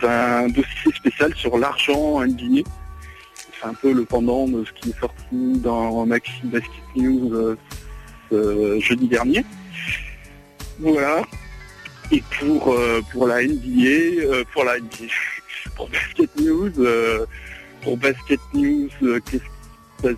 [0.00, 2.68] c'est un dossier spécial sur l'argent NBA.
[3.36, 7.56] C'est un peu le pendant de ce qui est sorti dans Maxi Basket News
[8.32, 9.44] euh, jeudi dernier.
[10.78, 11.22] Voilà.
[12.10, 15.06] Et pour, euh, pour la NBA, pour la NBA,
[15.76, 16.72] pour Basket News,
[17.82, 19.59] pour Basket News, qu'est-ce passe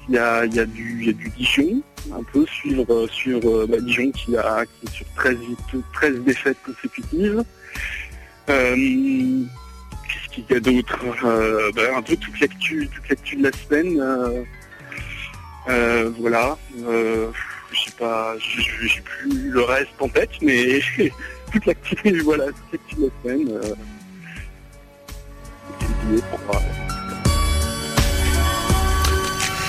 [0.09, 2.45] il y a, il y, a du, Dijon, un peu
[2.91, 7.43] euh, sur euh, bah, Dijon qui, a, qui est sur 13, vict- 13 défaites consécutives.
[8.51, 8.74] Euh,
[10.09, 10.99] Qu'est-ce qu'il y a d'autre?
[11.74, 12.89] Bah, Un peu toute l'actu,
[13.37, 14.45] de la semaine.
[16.20, 16.57] voilà.
[16.76, 20.80] Je sais pas, j'ai plus le reste en tête, mais
[21.53, 22.53] toute l'actu, voilà, de
[22.99, 23.61] la semaine.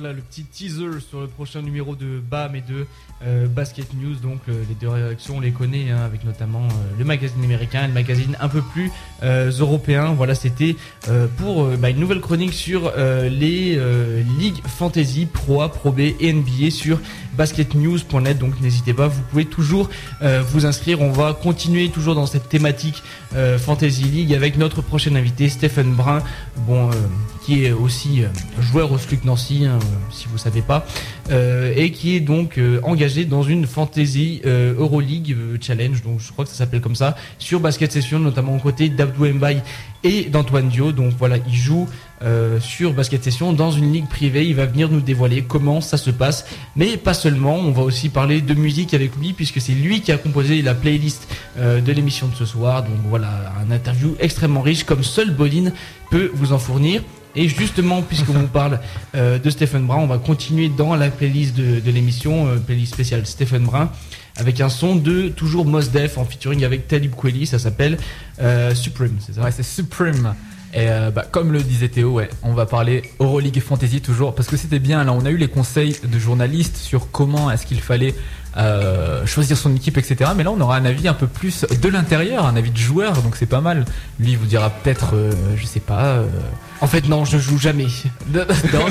[0.00, 2.86] voilà le petit teaser sur le prochain numéro de BAM et de
[3.24, 4.14] euh, Basket News.
[4.22, 7.82] Donc euh, les deux réactions on les connaît hein, avec notamment euh, le magazine américain
[7.82, 8.92] et le magazine un peu plus
[9.22, 10.14] européen.
[10.16, 10.76] Voilà c'était
[11.36, 13.78] pour bah, une nouvelle chronique sur les
[14.38, 17.00] ligues fantasy Pro A, Pro B et NBA sur
[17.36, 18.38] basketnews.net.
[18.38, 19.88] Donc n'hésitez pas, vous pouvez toujours
[20.20, 21.00] vous inscrire.
[21.00, 23.02] On va continuer toujours dans cette thématique
[23.58, 26.22] Fantasy League avec notre prochain invité Stephen Brun,
[26.66, 26.90] bon,
[27.44, 28.22] qui est aussi
[28.60, 29.78] joueur au SLUC Nancy, hein,
[30.10, 30.86] si vous savez pas,
[31.30, 36.20] euh, et qui est donc euh, engagé dans une Fantasy euh, Euroleague euh, Challenge, donc
[36.20, 39.62] je crois que ça s'appelle comme ça, sur Basket Session, notamment aux côtés d'Abdou Mbaye
[40.04, 40.92] et d'Antoine Dio.
[40.92, 41.88] Donc voilà, il joue
[42.22, 44.46] euh, sur Basket Session dans une ligue privée.
[44.46, 47.56] Il va venir nous dévoiler comment ça se passe, mais pas seulement.
[47.56, 50.74] On va aussi parler de musique avec lui puisque c'est lui qui a composé la
[50.74, 51.28] playlist
[51.58, 52.82] euh, de l'émission de ce soir.
[52.82, 55.72] Donc voilà, un interview extrêmement riche comme seul Bolin
[56.10, 57.02] peut vous en fournir.
[57.36, 58.80] Et justement, puisqu'on vous parle
[59.14, 63.26] euh, de Stephen Brun, on va continuer dans la playlist de, l'émission, euh, playlist spéciale
[63.26, 63.90] Stephen Brun,
[64.36, 67.46] avec un son de toujours Mos Def en featuring avec Talib Kweli.
[67.46, 67.98] Ça s'appelle
[68.40, 69.42] euh, Supreme, c'est ça?
[69.42, 70.34] Ouais, c'est Supreme.
[70.74, 74.48] Et bah, comme le disait Théo, ouais, on va parler Euroleague et Fantasy toujours parce
[74.48, 75.02] que c'était bien.
[75.02, 78.14] Là, on a eu les conseils de journalistes sur comment est-ce qu'il fallait
[79.24, 80.32] choisir son équipe, etc.
[80.36, 83.22] Mais là, on aura un avis un peu plus de l'intérieur, un avis de joueur,
[83.22, 83.86] donc c'est pas mal.
[84.20, 85.14] Lui, il vous dira peut-être,
[85.56, 86.22] je sais pas.
[86.80, 87.86] En fait, non, je joue jamais.
[88.32, 88.44] non,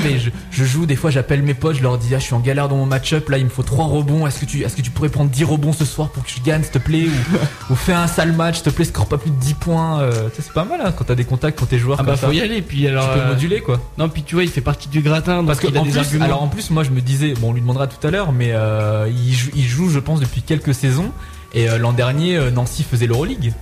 [0.04, 2.34] mais je, je joue, des fois j'appelle mes potes, je leur dis ah, je suis
[2.34, 4.76] en galère dans mon match-up, là il me faut 3 rebonds, est-ce que, tu, est-ce
[4.76, 7.06] que tu pourrais prendre 10 rebonds ce soir pour que je gagne s'il te plaît
[7.06, 7.36] ou,
[7.72, 10.00] ou fais un sale match s'il te plaît, score pas plus de 10 points.
[10.00, 11.96] euh, c'est pas mal hein, quand t'as des contacts pour tes joueurs.
[12.00, 12.26] Ah comme bah ça.
[12.26, 12.60] faut y aller.
[12.60, 13.80] Puis alors, tu peux euh, moduler quoi.
[13.96, 15.84] non, puis tu vois, il fait partie du gratin, donc Parce que il a en
[15.84, 16.24] des plus, arguments.
[16.26, 18.50] alors en plus moi je me disais, bon on lui demandera tout à l'heure, mais
[18.52, 21.10] euh, il, joue, il joue je pense depuis quelques saisons
[21.54, 23.54] et l'an dernier Nancy faisait l'Euroleague.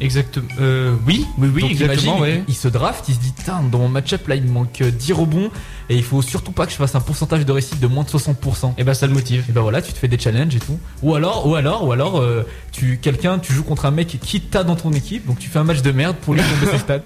[0.00, 0.46] Exactement.
[0.60, 2.16] Euh, oui, oui, oui, Donc exactement.
[2.16, 2.44] imagine, ouais.
[2.48, 4.80] il, il se draft, il se dit, Tain, dans mon match-up là il me manque
[4.80, 5.50] euh, 10 rebonds
[5.90, 8.08] et il faut surtout pas que je fasse un pourcentage de réussite de moins de
[8.08, 8.74] 60%.
[8.78, 9.44] Et bah ça le motive.
[9.48, 10.78] Et ben voilà, tu te fais des challenges et tout.
[11.02, 14.40] Ou alors, ou alors, ou alors, euh, tu quelqu'un, tu joues contre un mec qui
[14.40, 16.78] t'a dans ton équipe, donc tu fais un match de merde pour lui tomber ses
[16.82, 17.00] stats.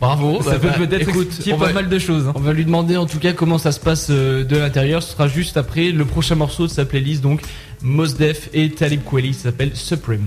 [0.00, 0.40] Bravo.
[0.42, 2.28] Ça bah, peut bah, peut-être expliquer pas va- mal de choses.
[2.28, 2.32] hein.
[2.36, 5.02] On va lui demander en tout cas comment ça se passe euh, de l'intérieur.
[5.02, 7.40] Ce sera juste après le prochain morceau de sa playlist, donc
[7.82, 9.34] Mos Def et Talib Kweli.
[9.34, 10.26] Ça s'appelle Supreme.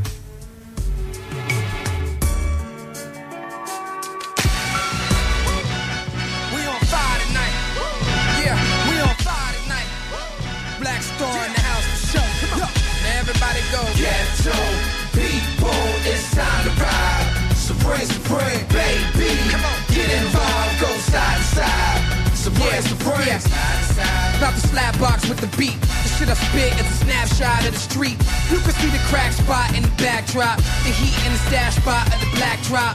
[25.41, 25.75] The beat.
[26.05, 28.15] The shit I spit is a snapshot of the street.
[28.53, 30.61] You can see the crack spot in the backdrop.
[30.85, 32.93] The heat in the stash spot of the black drop.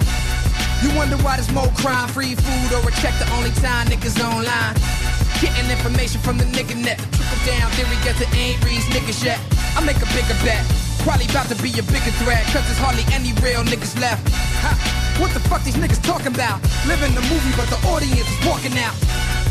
[0.81, 4.23] You wonder why there's more crime, free food, or a check the only time niggas
[4.23, 4.79] online.
[5.43, 7.03] Getting information from the nigga net.
[7.03, 9.43] The trickle down theory gets it ain't reached niggas yet.
[9.75, 10.63] I make a bigger bet.
[11.03, 14.23] Quality about to be a bigger threat, cause there's hardly any real niggas left.
[14.63, 14.71] Ha,
[15.19, 16.63] what the fuck these niggas talking about?
[16.87, 18.95] Living the movie, but the audience is walking out.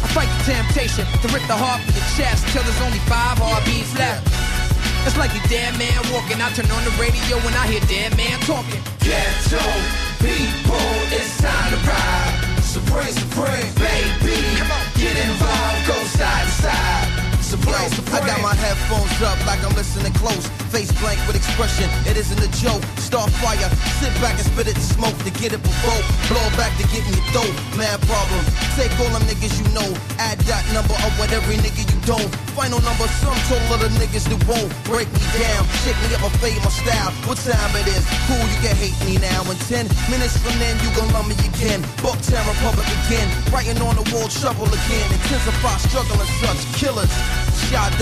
[0.06, 3.42] I fight the temptation to rip the heart from the chest till there's only five
[3.42, 4.22] heartbeats left.
[5.02, 6.38] It's like a dead man walking.
[6.38, 8.78] I turn on the radio when I hear dead man talking.
[9.02, 9.66] Ghetto
[10.22, 12.38] people, it's time to ride.
[12.62, 14.38] Supreme, supreme, baby.
[14.62, 14.86] Come on.
[14.94, 17.15] Get involved, go side to side.
[17.54, 20.48] I got my headphones up like I'm listening close.
[20.74, 22.82] Face blank with expression, it isn't a joke.
[22.98, 23.70] Start fire,
[24.02, 26.10] sit back and spit it in smoke to get it provoked.
[26.26, 27.54] Blow back to get me dope.
[27.78, 28.42] Mad problem.
[28.74, 29.86] Take all them niggas you know.
[30.18, 32.32] Add that number up with every nigga you don't.
[32.58, 35.68] Final number, some total of the niggas that won't break me down.
[35.86, 37.14] Shake me up my fade, my style.
[37.30, 38.02] What time it is?
[38.26, 39.46] Cool, you can hate me now.
[39.46, 41.86] In 10 minutes from then, you gon' love me again.
[42.02, 43.30] Bucktown Republic again.
[43.54, 45.08] Writing on the wall, trouble again.
[45.14, 46.64] Intensify, struggle and such.
[46.80, 47.35] Killers.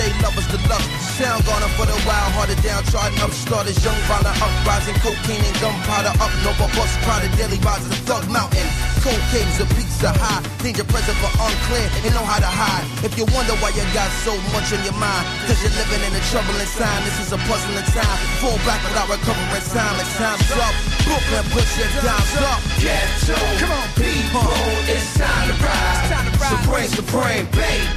[0.03, 0.89] Sade lovers deluxe.
[1.15, 3.77] Sound gone for the wild hearted downtrodden upstarters.
[3.83, 4.97] Young violent uprising.
[4.99, 6.33] Cocaine and gunpowder up.
[6.43, 8.67] Nova bus crowded daily rises of Thug Mountain.
[8.99, 9.69] Cold caves of
[10.03, 10.43] are high.
[10.59, 11.87] Danger present for unclear.
[12.03, 12.83] And know how to hide.
[13.07, 15.23] If you wonder why you got so much on your mind.
[15.47, 17.01] Cause you're living in a troubling time.
[17.07, 18.17] This is a puzzling time.
[18.43, 19.95] Fall back without recovering time.
[20.03, 20.75] It's time's up.
[21.07, 22.59] Brooklyn, push your dimes up.
[22.81, 23.87] Ghetto Come on.
[23.95, 24.43] people,
[24.91, 26.01] it's time to ride.
[26.01, 26.51] It's time to ride.
[26.51, 27.92] Supreme, supreme, baby.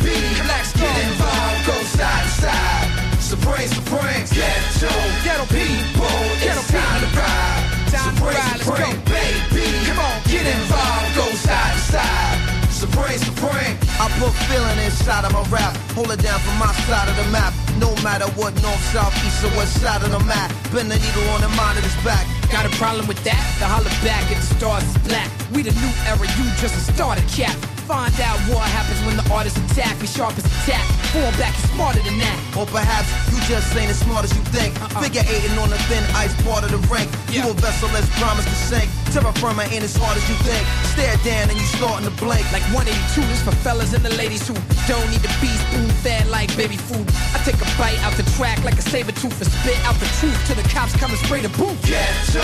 [5.37, 7.93] Ghetto people, Ghetto it's time to ride.
[7.93, 8.89] Time to supreme, ride, let's go.
[9.05, 9.69] baby.
[9.85, 10.17] Come on.
[10.33, 12.73] Get involved, go side to side.
[12.73, 13.77] Supreme, supreme.
[14.01, 15.77] I put feeling inside of my rap.
[15.93, 17.53] Hold it down from my side of the map.
[17.77, 20.49] No matter what, north, south, east, or west side of the map.
[20.73, 22.25] Bend the needle on the monitor's back.
[22.49, 23.37] Got a problem with that?
[23.61, 25.29] The holler back at the stars is black.
[25.53, 27.53] We the new era, you just a starter cap.
[27.85, 30.01] find out what happens when the artist attack.
[30.01, 30.85] Be sharp as attack.
[31.13, 32.39] Fall back, you smarter than that.
[32.57, 34.75] Or perhaps you just ain't as smart as you think.
[34.83, 35.01] Uh-uh.
[35.03, 37.07] Figure eighting on the thin ice part of the rink.
[37.31, 38.91] You a vessel that's promised to sink.
[39.15, 40.67] Terra firma ain't as hard as you think.
[40.93, 42.43] Stare down and you starting to blink.
[42.53, 44.55] Like 182 is for fellas and the ladies who
[44.91, 47.07] don't need to be spoon fed like baby food.
[47.35, 50.11] I take a bite out the track like a saber tooth and spit out the
[50.19, 51.79] truth till the cops come and spray the booth.
[51.87, 52.43] Ghetto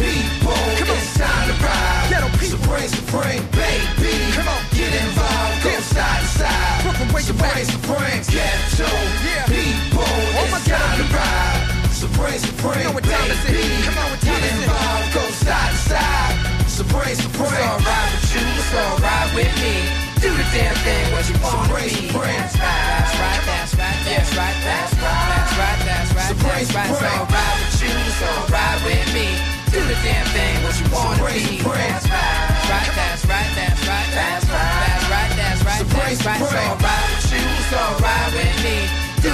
[0.00, 0.96] people, Come on.
[0.96, 2.06] it's time to ride.
[2.08, 2.58] Ghetto people.
[2.58, 4.16] Supreme, supreme, baby.
[4.32, 4.60] Come on.
[4.72, 5.80] get involved, go Yeah.
[5.92, 6.82] side to side.
[6.82, 7.66] Brooklyn, where you Supreme, at?
[7.76, 8.88] supreme, ghetto
[9.24, 9.44] Yeah.
[9.46, 11.14] people, my it's time to God.
[11.14, 11.90] ride.
[11.92, 13.52] Supreme, supreme, know what time is it?
[13.52, 13.82] baby.
[13.84, 14.56] Come on, what time get it?
[14.64, 16.34] involved, go side to side.
[16.66, 19.74] Supreme, supreme, It's alright with you, it's alright with me.
[20.20, 21.88] Do the damn thing what you want to be.
[22.08, 22.40] supreme.
[22.40, 26.88] That's right, that's right, that's right, that's right, that's right, that's right, Supreme, that's right.
[26.90, 29.28] It's alright with you, it's alright with me.
[29.70, 31.62] Do the damn thing what you want to be.
[31.62, 35.80] That's right, that's right, that's right, that's right, that's right, that's right, that's right.
[36.10, 38.49] It's alright with you, it's alright with me.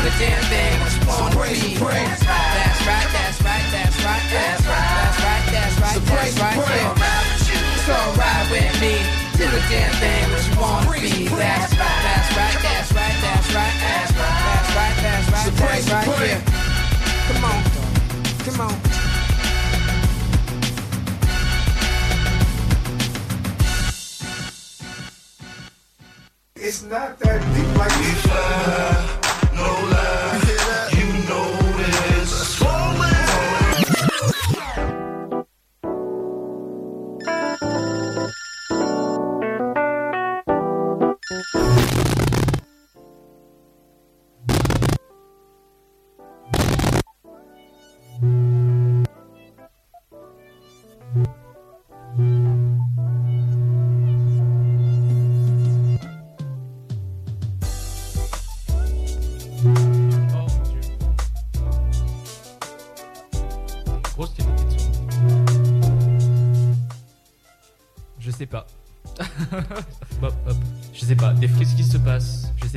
[0.07, 1.83] Do the damn thing what you want to Supreme, be.
[1.83, 5.99] That's right, that's right, that's right, that's right, that's right, that's right, that's right.
[5.99, 6.87] It's supreme.
[6.87, 9.03] alright with you, it's alright with me.
[9.35, 11.27] Do the damn thing what you want to be.
[11.27, 15.91] That's right, that's right, that's right, that's right, that's right, that's right, that's right, that's
[15.91, 16.07] right.
[16.07, 16.39] Supreme, Yeah.
[17.27, 17.59] Come on,
[18.47, 18.79] come on.
[26.55, 29.26] It's not that deep like it's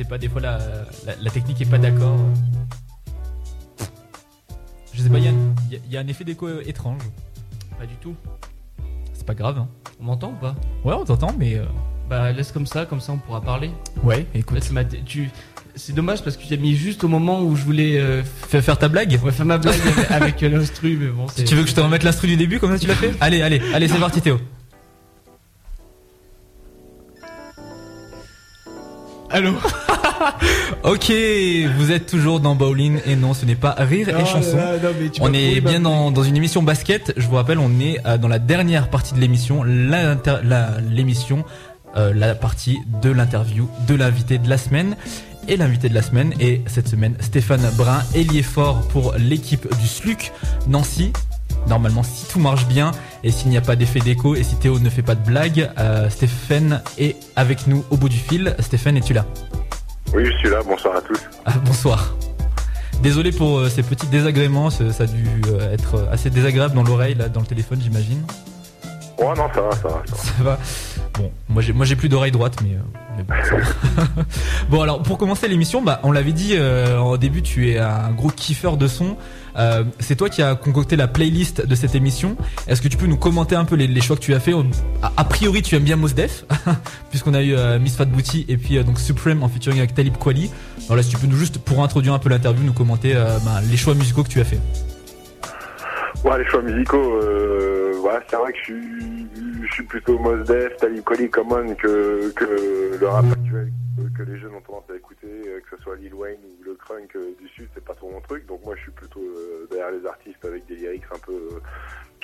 [0.02, 0.18] sais pas.
[0.18, 0.58] Des fois, la,
[1.06, 2.16] la, la technique est pas d'accord.
[4.92, 5.18] Je sais pas.
[5.18, 7.02] Il y, a un- y a- effet d'écho étrange.
[7.78, 8.14] Pas du tout.
[9.14, 9.58] C'est pas grave.
[9.58, 9.68] Hein.
[10.00, 10.54] On m'entend ou pas?
[10.84, 11.64] Ouais, on t'entend, mais euh,
[12.08, 13.70] Bah laisse comme ça, comme ça on pourra parler.
[14.02, 14.26] ouais.
[14.34, 15.30] Écoute, Là, tu
[15.76, 18.78] C'est dommage parce que tu as mis juste au moment où je voulais euh, faire
[18.78, 19.18] ta blague.
[19.22, 21.44] ouais, faire ma blague avec, avec, euh, l'instru, mais bon, c'est.
[21.44, 23.12] Tu veux que je te remette l'instru du début comme ça tu l'as fait?
[23.20, 24.38] Allez, allez, allez, c'est parti Théo.
[29.30, 29.52] Allô?
[30.82, 31.12] Ok,
[31.76, 34.56] vous êtes toujours dans Bowling et non, ce n'est pas rire et chanson.
[35.20, 37.12] On est bien dans, dans une émission basket.
[37.16, 41.44] Je vous rappelle, on est euh, dans la dernière partie de l'émission, l'inter- la- l'émission,
[41.96, 44.96] euh, la partie de l'interview de l'invité de la semaine.
[45.48, 49.86] Et l'invité de la semaine est cette semaine Stéphane Brun, ailier fort pour l'équipe du
[49.86, 50.32] SLUC
[50.68, 51.12] Nancy.
[51.68, 52.92] Normalement, si tout marche bien
[53.24, 55.70] et s'il n'y a pas d'effet d'écho et si Théo ne fait pas de blague,
[55.78, 58.54] euh, Stéphane est avec nous au bout du fil.
[58.60, 59.26] Stéphane, es-tu là?
[60.14, 61.20] Oui, je suis là, bonsoir à tous.
[61.46, 62.14] ah, bonsoir.
[63.02, 67.14] Désolé pour euh, ces petits désagréments, ça a dû euh, être assez désagréable dans l'oreille,
[67.14, 68.22] là, dans le téléphone, j'imagine.
[69.18, 70.02] Oh non, ça va, ça va.
[70.06, 70.16] Ça va.
[70.38, 70.58] Ça va.
[71.18, 72.78] Bon, moi j'ai, moi j'ai plus d'oreille droite, mais, euh,
[73.18, 73.24] mais
[74.70, 78.10] bon, alors pour commencer l'émission, bah, on l'avait dit euh, au début, tu es un
[78.12, 79.16] gros kiffeur de son.
[79.56, 82.36] Euh, c'est toi qui as concocté la playlist de cette émission.
[82.66, 84.52] Est-ce que tu peux nous commenter un peu les, choix que tu as fait?
[85.16, 86.44] A, priori, tu aimes bien Mos Def,
[87.10, 89.94] puisqu'on a eu euh, Miss Fat Booty et puis euh, donc Supreme en featuring avec
[89.94, 90.50] Talib Kweli.
[90.86, 93.38] Alors là, si tu peux nous juste, pour introduire un peu l'interview, nous commenter euh,
[93.44, 94.58] bah, les choix musicaux que tu as fait.
[96.24, 97.20] Ouais, les choix musicaux,
[98.28, 99.26] c'est vrai que je suis,
[99.66, 103.72] je suis plutôt Mos Def, Talib Kweli, Common que, que le rap actuel
[104.16, 106.59] que, les jeunes ont tendance à écouter, que ce soit Lil Wayne ou
[107.38, 108.46] du sud, c'est pas trop mon truc.
[108.46, 111.60] Donc moi, je suis plutôt euh, derrière les artistes avec des lyrics un peu,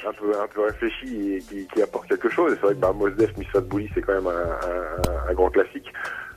[0.05, 2.53] un peu, réfléchis et qui, apportent quelque chose.
[2.55, 5.93] C'est vrai que bah, Mos Def, Miss Fat Bully, c'est quand même un, grand classique.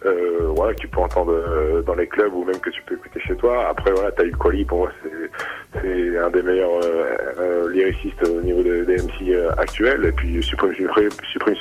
[0.05, 2.95] Euh, voilà, que tu peux entendre euh, dans les clubs ou même que tu peux
[2.95, 3.67] écouter chez toi.
[3.67, 8.63] Après, voilà, Talib Kweli, pour moi, c'est un des meilleurs euh, euh, lyricistes au niveau
[8.63, 10.05] des, des MC actuels.
[10.05, 11.09] Et puis Supreme Supreme,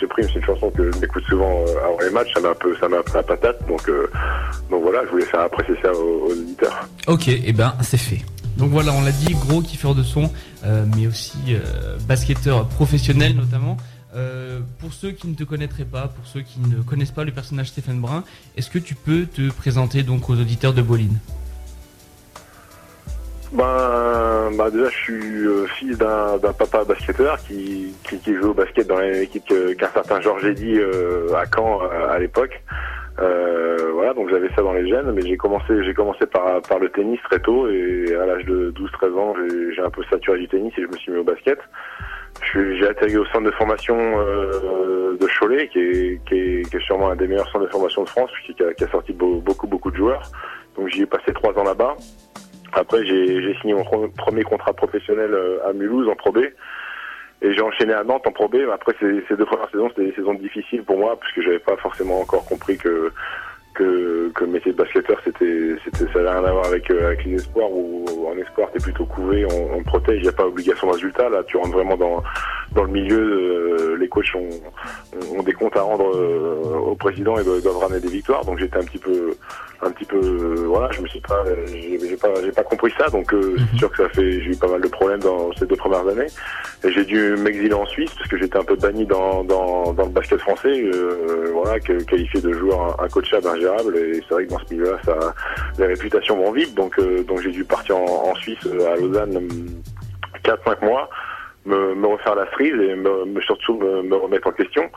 [0.00, 2.32] Supreme, c'est une chanson que j'écoute souvent euh, avant les matchs.
[2.32, 3.66] Ça m'a un peu, ça m'a la patate.
[3.66, 3.90] Donc,
[4.70, 6.88] donc voilà, je voulais faire apprécier ça aux, aux auditeurs.
[7.08, 8.20] Ok, et ben c'est fait.
[8.58, 10.32] Donc voilà, on l'a dit, gros kiffeur de son,
[10.64, 13.76] euh, mais aussi euh, basketteur professionnel notamment.
[14.16, 17.30] Euh, pour ceux qui ne te connaîtraient pas, pour ceux qui ne connaissent pas le
[17.30, 18.24] personnage Stéphane Brun,
[18.56, 21.04] est-ce que tu peux te présenter donc aux auditeurs de Bolin?
[23.52, 25.44] Ben, bah déjà, je suis
[25.78, 29.90] fils d'un papa basketteur qui, qui, joue au basket dans la même équipe que- qu'un
[29.94, 30.78] certain Georges Eddy
[31.34, 31.80] à Caen
[32.10, 32.60] à l'époque.
[33.20, 36.78] Euh, voilà, donc j'avais ça dans les gènes, mais j'ai commencé, j'ai commencé par, par
[36.78, 39.34] le tennis très tôt et à l'âge de 12-13 ans,
[39.74, 41.58] j'ai- un peu saturé du tennis et je me suis mis au basket.
[42.52, 46.34] J'ai atterri au centre de formation euh, de Cholet, qui est, qui,
[46.76, 49.66] est, sûrement un des meilleurs centres de formation de France, qui a, sorti beau- beaucoup
[49.66, 50.22] beaucoup de joueurs.
[50.76, 51.96] Donc j'y ai passé trois ans là-bas.
[52.74, 56.38] Après, j'ai signé mon pre- premier contrat professionnel euh, à Mulhouse en Pro B.
[57.40, 58.56] Et j'ai enchaîné à Nantes en Pro B.
[58.56, 61.42] Mais Après, ces, ces deux premières saisons, c'était des saisons difficiles pour moi, parce que
[61.42, 63.12] j'avais pas forcément encore compris que
[63.78, 67.06] que, que le métier de basketteur, c'était, c'était, ça n'avait rien à voir avec, euh,
[67.06, 70.46] avec les espoirs, où en espoir, t'es plutôt couvé, on, protège, il n'y a pas
[70.46, 71.28] obligation de résultat.
[71.30, 72.22] Là, tu rentres vraiment dans,
[72.74, 74.48] dans le milieu, euh, les coachs ont,
[75.38, 78.44] ont des comptes à rendre euh, au président et doivent, doivent ramener des victoires.
[78.44, 79.30] Donc j'étais un petit peu,
[79.80, 83.08] un petit peu, euh, voilà, je me suis pas, j'ai, pas, j'ai pas compris ça.
[83.08, 85.76] Donc c'est sûr que ça fait, j'ai eu pas mal de problèmes dans ces deux
[85.76, 86.26] premières années.
[86.84, 90.04] Et j'ai dû m'exiler en Suisse parce que j'étais un peu banni dans, dans, dans
[90.04, 90.90] le basket français,
[91.52, 93.48] voilà, que- qualifié de joueur incoachable,
[93.96, 94.98] Et c'est vrai que dans ce milieu-là,
[95.78, 96.74] les réputations vont vite.
[96.74, 99.48] Donc, euh, donc j'ai dû partir en, Suisse, euh, à Lausanne,
[100.44, 101.08] 4-5 mois,
[101.66, 104.90] me, refaire la cerise et me, me- surtout me, me remettre en question.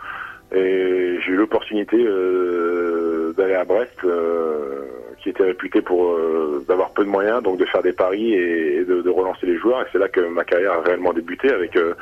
[0.53, 4.86] Et j'ai eu l'opportunité euh, d'aller à Brest, euh,
[5.24, 8.84] qui était réputé pour euh, d'avoir peu de moyens, donc de faire des paris et,
[8.84, 9.82] de, de relancer les joueurs.
[9.82, 11.93] Et c'est là que ma carrière a réellement débuté avec euh,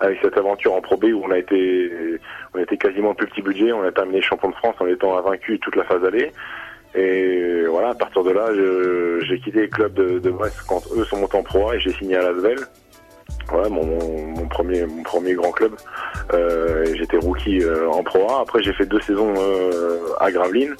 [0.00, 1.90] avec cette aventure en Pro B où on a été
[2.54, 3.72] on était quasiment plus petit budget.
[3.72, 6.32] On a terminé champion de France en étant invaincu toute la phase allée.
[6.94, 8.46] Et voilà, à partir de là,
[9.26, 11.80] j'ai quitté les clubs de, de Brest quand eux sont montés en Pro A et
[11.80, 12.58] j'ai signé à Lasvel.
[13.48, 15.72] Voilà, mon, mon, premier mon premier grand club.
[16.32, 18.40] Euh, J'étais rookie euh, en Pro A.
[18.40, 20.74] Après, j'ai fait deux saisons euh, à Gravelines,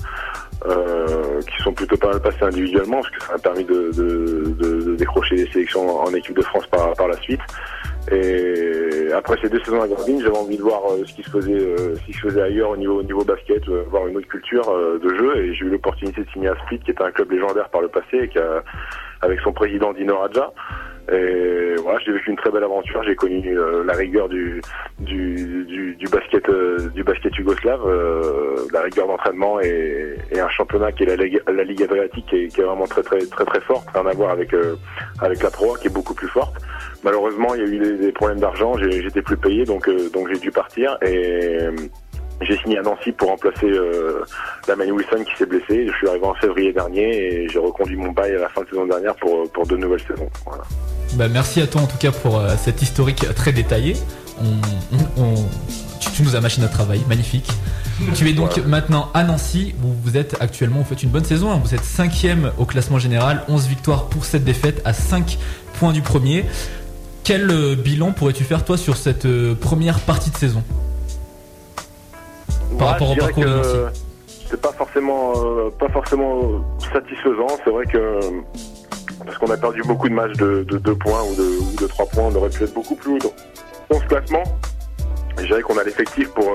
[0.66, 4.54] euh, qui sont plutôt pas mal passées individuellement, parce que ça m'a permis de, de,
[4.58, 7.40] de- de décrocher des sélections en équipe de France par, par la suite.
[8.12, 11.30] Et après ces deux saisons à Gravelines, j'avais envie de voir euh, ce qui se
[11.30, 14.16] faisait, euh, ce qui se faisait ailleurs au niveau, au niveau basket, euh, voir une
[14.16, 15.36] autre culture de jeu.
[15.38, 17.88] Et j'ai eu l'opportunité de signer à Split, qui était un club légendaire par le
[17.88, 18.62] passé, et qui a,
[19.22, 20.52] avec son président Dino Radja.
[21.12, 23.02] Et voilà, j'ai vécu une très belle aventure.
[23.04, 24.60] J'ai connu euh, la rigueur du
[24.98, 26.50] du, du, basket
[26.94, 31.40] du basket yougoslave, euh, la rigueur d'entraînement et, et un championnat qui est la Ligue,
[31.46, 34.52] la Ligue Adriatique qui est, vraiment très très très très forte, rien à voir avec
[35.20, 36.56] avec la Pro qui est beaucoup plus forte.
[37.06, 38.74] Malheureusement, il y a eu des, des problèmes d'argent.
[38.76, 41.70] J'étais plus payé, donc euh, donc j'ai dû partir et euh,
[42.42, 44.24] j'ai signé à Nancy pour remplacer euh,
[44.66, 45.86] Damani Wilson qui s'est blessé.
[45.86, 47.04] Je suis arrivé en février dernier
[47.44, 50.02] et j'ai reconduit mon bail à la fin de saison dernière pour pour deux nouvelles
[50.06, 50.28] saisons.
[50.44, 50.64] Voilà.
[51.14, 53.94] Bah, merci à toi en tout cas pour euh, cet historique très détaillé.
[54.42, 55.34] On, on- on-
[56.00, 57.48] tu, tu nous as machine à travail, magnifique.
[58.14, 61.50] Tu es donc maintenant à Nancy, où vous êtes actuellement, vous faites une bonne saison,
[61.50, 61.60] hein.
[61.64, 65.38] vous êtes cinquième au classement général, 11 victoires pour cette défaite à 5
[65.78, 66.44] points du premier.
[67.26, 70.62] Quel euh, bilan pourrais-tu faire toi sur cette euh, première partie de saison?
[72.78, 74.00] Par Ouais, rapport au parcours de Nancy
[74.48, 77.48] C'est pas forcément euh, pas forcément satisfaisant.
[77.64, 78.20] C'est vrai que
[79.24, 81.86] parce qu'on a perdu beaucoup de matchs de, de 2 points ou de, ou de
[81.88, 83.18] 3 points, on aurait pu être beaucoup plus haut
[83.90, 84.44] dans, ce classement.
[85.40, 86.48] Je dirais qu'on a l'effectif pour,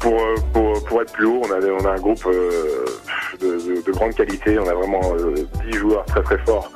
[0.00, 0.20] pour,
[0.52, 1.42] pour, pour être plus haut.
[1.44, 2.24] On a, on a un groupe
[3.40, 4.58] de, de- de grande qualité.
[4.58, 5.34] On a vraiment euh,
[5.70, 6.72] 10 joueurs très très forts.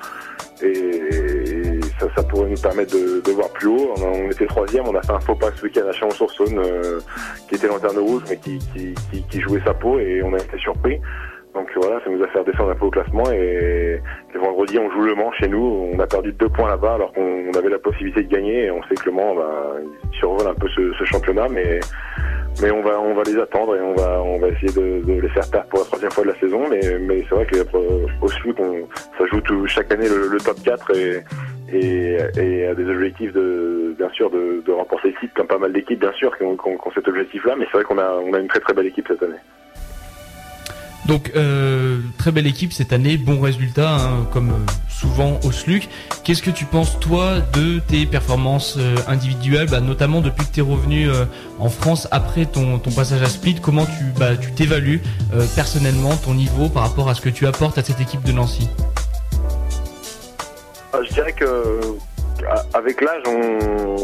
[0.62, 1.71] Et, et
[2.02, 3.94] ça, ça pourrait nous permettre de, de voir plus haut.
[3.98, 7.00] On, était troisième, on a fait un faux pas ce week-end à Chalon-sur-Saône, euh,
[7.48, 10.38] qui était lanterne rouge, mais qui, qui, qui, qui jouait sa peau et on a
[10.38, 11.00] été surpris.
[11.54, 14.00] Donc voilà, ça nous a fait descendre un peu au classement et
[14.32, 15.90] le vendredi on joue Le Mans chez nous.
[15.92, 18.70] On a perdu deux points là-bas alors qu'on on avait la possibilité de gagner et
[18.70, 19.74] on sait que Le Mans bah,
[20.12, 21.80] survole un peu ce, ce championnat, mais
[22.62, 25.20] mais on va on va les attendre et on va on va essayer de, de
[25.20, 26.62] les faire perdre pour la troisième fois de la saison.
[26.70, 28.28] Mais mais c'est vrai que euh, au
[28.58, 28.88] on
[29.18, 31.22] ça joue chaque année le, le top 4 et
[31.72, 35.58] et, et a des objectifs de bien sûr de, de remporter le titre comme pas
[35.58, 36.56] mal d'équipes bien sûr qui ont,
[36.94, 39.40] cet objectif là mais c'est vrai qu'on a une très très belle équipe cette année.
[41.06, 45.88] Donc euh, très belle équipe cette année, bon résultat hein, comme euh, souvent au SLUC.
[46.24, 50.60] Qu'est-ce que tu penses toi de tes performances euh, individuelles, bah, notamment depuis que tu
[50.60, 51.24] es revenu euh,
[51.58, 55.02] en France après ton, passage à Split Comment tu bah, t'évalues
[55.34, 58.32] euh, personnellement ton niveau par rapport à ce que tu apportes à cette équipe de
[58.32, 58.68] Nancy?
[61.02, 61.44] Je dirais que
[62.48, 63.96] à- avec l'âge, on...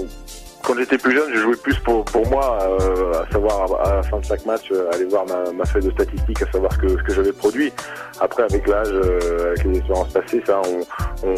[0.65, 4.03] quand j'étais plus jeune, je jouais plus pour, pour moi, euh, à savoir à, la
[4.03, 6.79] fin de chaque match, euh, aller voir ma, ma feuille de statistiques, à savoir ce
[6.79, 7.73] que, ce que j'avais produit.
[8.21, 11.35] Après, avec l'âge, euh, avec les expériences passées, ça, on, on,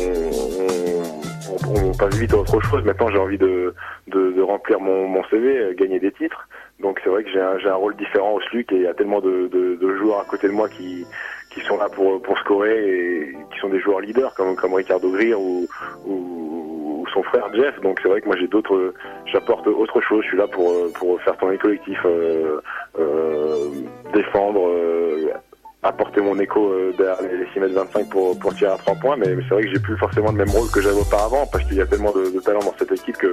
[1.51, 2.83] on, on- passe vite à autre chose.
[2.85, 3.75] Maintenant, j'ai envie de,
[4.09, 6.49] de, de remplir mon, mon CV, euh, gagner des titres.
[6.81, 8.95] Donc c'est vrai que j'ai un, un rôle différent au SLUC et il y a
[8.95, 11.05] tellement de, de, de joueurs à côté de moi qui,
[11.51, 15.11] qui sont là pour, pour scorer et qui sont des joueurs leaders comme, comme Ricardo
[15.11, 15.67] Greer ou,
[16.07, 16.15] ou,
[17.01, 17.81] ou son frère Jeff.
[17.81, 18.95] Donc c'est vrai que moi j'ai d'autres,
[19.27, 20.23] j'apporte autre chose.
[20.23, 22.61] Je suis là pour, pour faire tourner le collectif, euh,
[22.99, 23.71] euh,
[24.15, 25.33] défendre, euh,
[25.83, 29.17] apporter mon écho euh, derrière les 6 mètres 25 pour, pour tirer à 3 points.
[29.17, 31.77] Mais, c'est vrai que j'ai plus forcément le même rôle que j'avais auparavant parce qu'il
[31.77, 33.31] y a tellement de, de talent dans cette équipe que,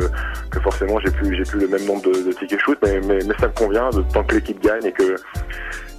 [0.59, 2.77] forcément j'ai plus, plus le même nombre de, de tickets shoot.
[2.83, 5.15] Mais, mais, ça me convient tant que l'équipe gagne et que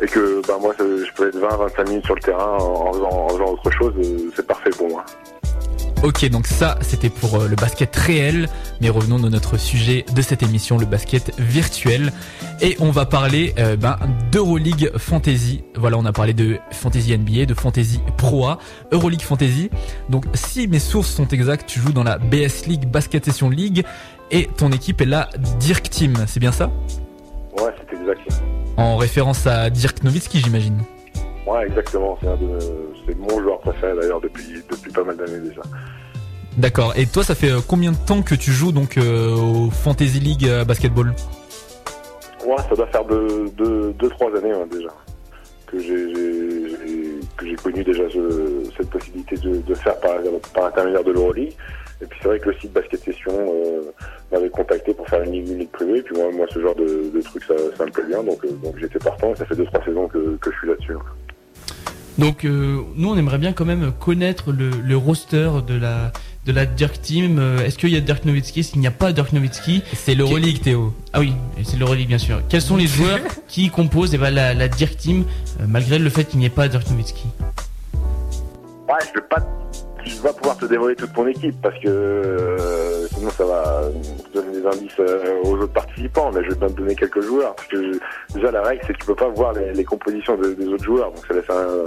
[0.00, 3.28] et que bah moi je peux être 20-25 minutes sur le terrain en, faisant, en
[3.30, 5.04] faisant autre chose, euh, c'est parfait pour moi.
[6.04, 8.48] Ok, donc ça, c'était pour euh, le basket réel.
[8.80, 12.12] Mais revenons dans notre sujet de cette émission, le basket virtuel.
[12.60, 13.96] Et on va parler euh, ben,
[14.32, 15.62] d'Euroleague Fantasy.
[15.76, 18.58] Voilà, on a parlé de Fantasy NBA, de Fantasy Pro A,
[18.90, 19.70] Euroleague Fantasy.
[20.08, 23.84] Donc, si mes sources sont exactes, tu joues dans la BS League Basket Session League
[24.32, 25.28] et ton équipe est la
[25.60, 26.14] Dirk Team.
[26.26, 26.68] C'est bien ça?
[27.56, 28.42] Ouais, c'est exact.
[28.76, 30.78] En référence à Dirk Nowitzki, j'imagine.
[31.46, 32.18] Ouais, exactement.
[32.20, 32.58] C'est un de,
[33.06, 35.62] c'est mon joueur préféré d'ailleurs depuis, depuis pas mal d'années déjà.
[36.56, 36.92] D'accord.
[36.96, 40.18] Et toi, ça fait euh, combien de temps que tu joues donc euh, au Fantasy
[40.18, 41.14] League Basketball?
[42.46, 44.88] Ouais, ça doit faire deux, deux, deux trois années hein, déjà
[45.66, 50.12] que j'ai, connu déjà ce- cette possibilité de, de faire par,
[50.54, 51.52] par intermédiaire de l'Euroleague.
[52.00, 53.82] Et puis c'est vrai que le site Basket Session euh,
[54.32, 55.98] m'avait contacté pour faire une ligue, une ligue privée.
[55.98, 58.22] Et puis moi, moi ce genre de, de truc, ça, ça me plaît bien.
[58.22, 59.32] Donc, euh, donc j'étais partant.
[59.32, 60.92] Et ça fait deux trois saisons que, que je suis là-dessus.
[60.94, 61.02] hein.
[62.18, 66.12] Donc euh, nous on aimerait bien quand même connaître le, le roster de la
[66.48, 67.38] de la Dirk Team.
[67.38, 68.64] Euh, Est-ce qu'il y a Dirk Nowitzki?
[68.64, 70.94] S'il n'y a pas Dirk Nowitzki, c'est l'Euroleague Théo.
[71.12, 72.40] Ah oui, c'est l'Euroleague bien sûr.
[72.48, 75.24] Quels sont les joueurs qui composent eh ben, la, la Dirk Team
[75.60, 77.26] euh, malgré le fait qu'il n'y ait pas Dirk Nowitzki?
[78.88, 79.36] Ouais, je vais pas,
[80.02, 83.82] je vais pas pouvoir te dévoiler toute mon équipe parce que euh, sinon ça va
[84.34, 86.30] donner des indices euh, aux autres participants.
[86.34, 88.94] Mais je vais bien te donner quelques joueurs parce que je- déjà la règle c'est
[88.94, 91.50] que tu peux pas voir les, les compositions de- des autres joueurs, donc ça laisse
[91.50, 91.84] un,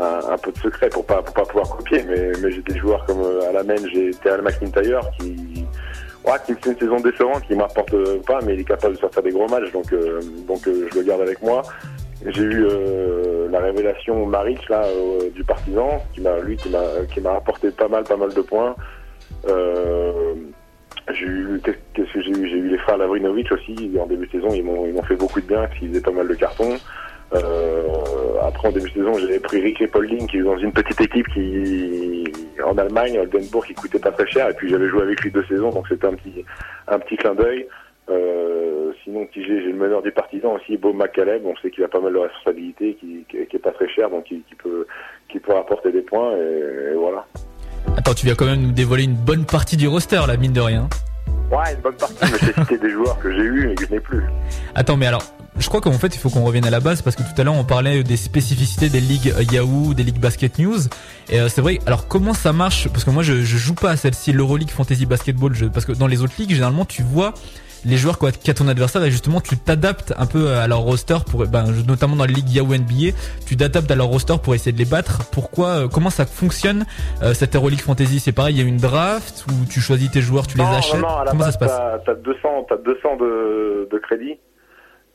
[0.00, 2.02] un, peu de secret pour pas pour pas pouvoir copier.
[2.08, 5.66] Mais, mais j'ai des joueurs comme euh, à la main j'ai Terrell McIntyre qui
[6.22, 9.00] Ouais, qui fait une saison décevante, qui m'apporte euh, pas, mais il est capable de
[9.00, 11.62] sortir des gros matchs, donc euh, donc je le garde avec moi.
[12.26, 12.66] J'ai eu
[13.50, 14.84] la révélation Maric là
[15.34, 18.40] du Partisan, qui m'a lui qui m'a qui m'a apporté pas mal pas mal de
[18.42, 18.76] points.
[21.08, 22.48] J'ai eu qu'est-ce que j'ai eu?
[22.48, 25.16] J'ai eu les frères Lavrinovic aussi en début de saison, ils m'ont ils m'ont fait
[25.16, 26.76] beaucoup de bien parce qu'ils faisaient pas mal de cartons.
[27.32, 27.82] Euh,
[28.42, 31.28] après en début de saison, j'avais pris Rick Leopolding qui est dans une petite équipe
[31.28, 32.24] qui
[32.64, 35.44] en Allemagne, Oldenburg, qui coûtait pas très cher et puis j'avais joué avec lui deux
[35.44, 36.44] saisons, donc c'était un petit
[36.88, 37.66] un petit clin d'œil.
[38.08, 41.88] Euh, sinon, j'ai j'ai le meneur du partisan aussi, Beau McCaleb, on sait qu'il a
[41.88, 44.86] pas mal de responsabilités, qui, qui, qui est pas très cher, donc qui, qui peut
[45.28, 47.24] qui peut apporter des points et, et voilà.
[47.96, 50.60] Attends, tu viens quand même nous dévoiler une bonne partie du roster, la mine de
[50.60, 50.88] rien.
[51.50, 53.92] Ouais, une bonne partie, mais j'ai cité des joueurs que j'ai eu et que je
[53.92, 54.24] n'ai plus.
[54.74, 55.22] Attends, mais alors,
[55.60, 57.44] je crois qu'en fait, il faut qu'on revienne à la base parce que tout à
[57.44, 60.78] l'heure, on parlait des spécificités des ligues euh, Yahoo, des ligues Basket News.
[61.28, 62.88] Et euh, c'est vrai, alors comment ça marche?
[62.88, 65.92] Parce que moi, je, je joue pas à celle-ci, l'Euroleague Fantasy Basketball, je- parce que
[65.92, 67.34] dans les autres ligues, généralement, tu vois
[67.86, 71.16] les joueurs quoi qu'a ton adversaire et justement tu t'adaptes un peu à leur roster
[71.30, 74.72] pour ben, notamment dans les ligues Yahoo NBA tu t'adaptes à leur roster pour essayer
[74.72, 75.24] de les battre.
[75.32, 76.84] Pourquoi euh, comment ça fonctionne
[77.22, 78.20] euh, cette Euroleague Fantasy?
[78.20, 81.00] C'est pareil il y a une draft où tu choisis tes joueurs tu les achètes?
[81.00, 81.72] non, non, à la comment ça se passe?
[82.04, 82.38] t'as 200,
[82.68, 84.34] t'as 200 de, de crédit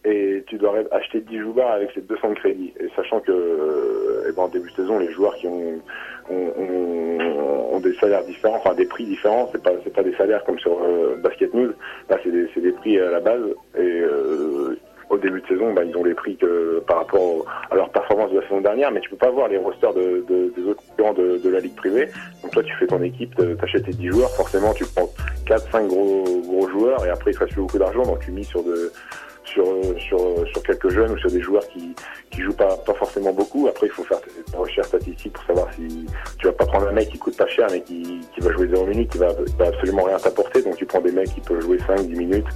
[0.05, 2.73] et tu dois acheter 10 joueurs avec ces 200 de crédit.
[2.79, 5.81] Et sachant que, euh, eh ben, en début de saison, les joueurs qui ont,
[6.29, 10.13] ont, ont- ont des salaires différents, enfin des prix différents, c'est pas, c'est pas des
[10.15, 11.73] salaires comme sur euh, Basket News.
[12.09, 13.41] Là, c'est des, des prix à la base
[13.77, 14.77] et euh,
[15.09, 18.31] au début de saison, bah, ils ont les prix que par rapport à leur performance
[18.31, 20.81] de la saison dernière, mais tu peux pas voir les rosters de, de- des autres
[20.89, 22.09] concurrents de, de la ligue privée.
[22.41, 25.09] Donc toi, tu fais ton équipe, te- t'achètes tes 10 joueurs, forcément, tu prends
[25.47, 28.47] 4, 5 gros, gros joueurs et après, il te reste beaucoup d'argent, donc tu mises
[28.47, 28.91] sur de,
[29.55, 31.95] sur, quelques jeunes ou sur des joueurs qui,
[32.31, 33.67] qui jouent pas, forcément beaucoup.
[33.67, 36.05] Après, il faut faire des recherches statistiques pour savoir si
[36.39, 38.85] tu vas pas prendre un mec qui coûte pas cher mais qui, va jouer 0
[38.85, 39.27] minutes, qui va,
[39.57, 40.61] va absolument rien t'apporter.
[40.61, 42.47] Donc tu prends des mecs qui peuvent jouer 5, 10 minutes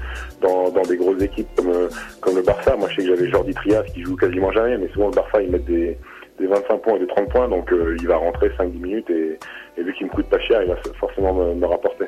[0.42, 2.76] dans, des grosses équipes comme, le Barça.
[2.76, 5.42] Moi, je sais que j'avais Jordi Trias qui joue quasiment jamais, mais souvent le Barça,
[5.42, 5.98] ils mettent des,
[6.40, 9.38] des 25 points et des 30 points, donc euh, il va rentrer 5-10 minutes et,
[9.78, 12.06] vu qu'il me coûte pas cher, il va forcément me, me rapporter.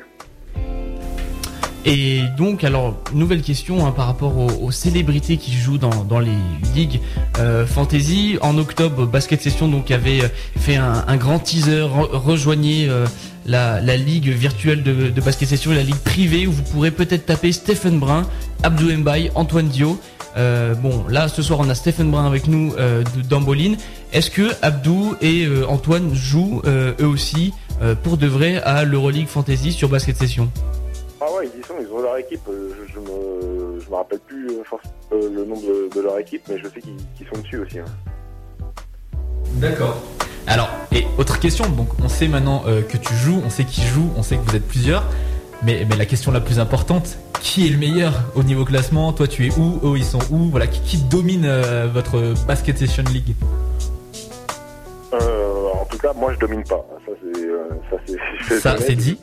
[1.84, 6.20] Et donc, alors, nouvelle question hein, par rapport aux, aux célébrités qui jouent dans, dans
[6.20, 6.30] les
[6.76, 7.00] ligues
[7.38, 8.38] euh, fantasy.
[8.40, 11.80] En octobre, Basket Session donc avait euh, fait un, un grand teaser.
[11.80, 13.06] Re- rejoignez euh,
[13.46, 17.26] la, la ligue virtuelle de, de Basket Session, la ligue privée où vous pourrez peut-être
[17.26, 18.26] taper Stephen Brun,
[18.62, 19.98] Abdou Mbaye, Antoine Dio.
[20.36, 23.76] Euh, bon, là ce soir on a Stephen Brun avec nous euh, de d'Amboline.
[24.12, 27.52] Est-ce que Abdou et euh, Antoine jouent eux aussi
[28.04, 30.48] pour de vrai à l'Euroleague Fantasy sur Basket Session?
[31.24, 32.40] Ah ouais, ils y sont, ils ont leur équipe.
[32.48, 34.62] Euh, Je, je me, je me rappelle plus euh,
[35.12, 37.78] euh, le nom de, de leur équipe, mais je sais qu'ils sont dessus aussi.
[37.78, 37.84] hein.
[39.54, 39.96] D'accord.
[40.48, 43.82] Alors, et autre question, donc on sait maintenant euh, que tu joues, on sait qui
[43.82, 45.04] joue, on sait que vous êtes plusieurs,
[45.62, 49.12] mais, mais la question la plus importante, qui est le meilleur au niveau classement?
[49.12, 49.78] Toi tu es où?
[49.84, 50.48] Eux ils sont où?
[50.50, 53.34] Voilà, qui, qui domine euh, votre Basket Session League?
[55.12, 56.84] Euh, en tout cas, moi je domine pas.
[57.06, 57.96] Ça
[58.48, 59.18] c'est, ça c'est dit.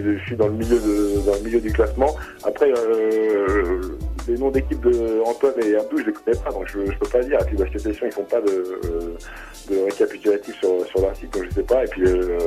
[0.00, 2.14] Je suis- dans le milieu de, dans le milieu du classement.
[2.44, 3.80] Après, euh,
[4.28, 7.08] les noms d'équipe de Antoine et Abdou, je les connais pas, donc je, je peux
[7.08, 7.38] pas dire.
[7.40, 8.64] Et puis Session, ils font pas de,
[9.70, 11.84] de récapitulatif sur, sur leur site, donc je sais pas.
[11.84, 12.38] Et puis euh,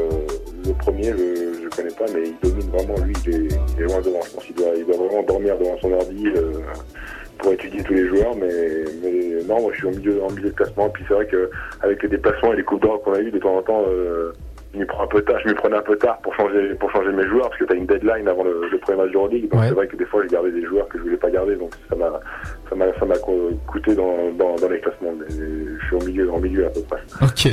[0.66, 2.96] le premier, je, je connais pas, mais il domine vraiment.
[3.06, 4.22] Lui, il est, loin devant.
[4.26, 6.28] Je pense qu'il doit, il doit vraiment dormir devant son ordi.
[6.36, 6.52] euh,
[7.38, 8.48] pour étudier tous les joueurs, mais,
[9.46, 10.88] non, moi je suis au milieu, en milieu de classement.
[10.88, 11.50] Et puis c'est vrai que
[11.82, 14.32] avec les déplacements et les coupes d'or qu'on a eu de temps en temps, euh,
[14.76, 16.91] je m'y prends un peu tard, je m'y prenais un peu tard pour changer, pour
[16.91, 19.49] changer mes joueurs parce que t'as une deadline avant le, le premier match de Euroleague.
[19.49, 19.67] Donc Ouais.
[19.69, 21.71] c'est vrai que des fois j'ai gardé des joueurs que je voulais pas garder, donc
[21.89, 22.19] ça m'a,
[22.69, 25.13] ça m'a, ça m'a co- coûté dans, dans, dans les classements.
[25.17, 26.99] Mais je suis au milieu, en milieu à peu près.
[27.21, 27.51] Ok.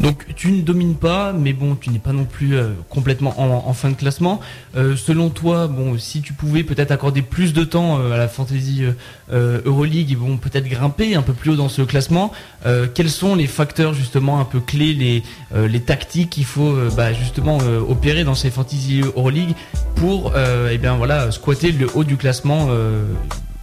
[0.00, 3.68] Donc tu ne domines pas, mais bon, tu n'es pas non plus euh, complètement en,
[3.68, 4.40] en fin de classement.
[4.76, 8.28] Euh, selon toi, bon, si tu pouvais peut-être accorder plus de temps euh, à la
[8.28, 8.82] Fantasy
[9.30, 12.32] Euroleague, ils vont peut-être grimper un peu plus haut dans ce classement.
[12.66, 15.22] Euh, quels sont les facteurs justement un peu clés, les,
[15.54, 19.54] euh, les tactiques qu'il faut euh, bah, justement euh, opérer dans ces Fantasy Euroleague
[19.94, 23.04] pour, euh, eh bien voilà, squatter le haut du classement euh,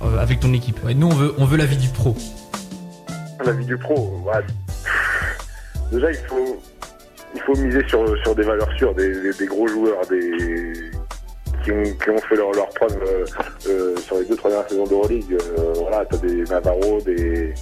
[0.01, 0.84] euh, avec ton équipe?
[0.84, 2.15] Ouais, nous on veut, on veut la vie du pro.
[3.45, 4.43] La vie du pro, ouais.
[5.92, 6.58] Déjà il faut,
[7.36, 10.74] il faut miser sur, sur des valeurs sûres, des, gros joueurs, des
[11.64, 13.26] qui ont, qui fait leur, leur preuve euh,
[13.68, 15.34] euh, sur les deux trois dernières saisons d'Euroleague.
[15.60, 17.54] Euh, voilà, t'as des Navarro, des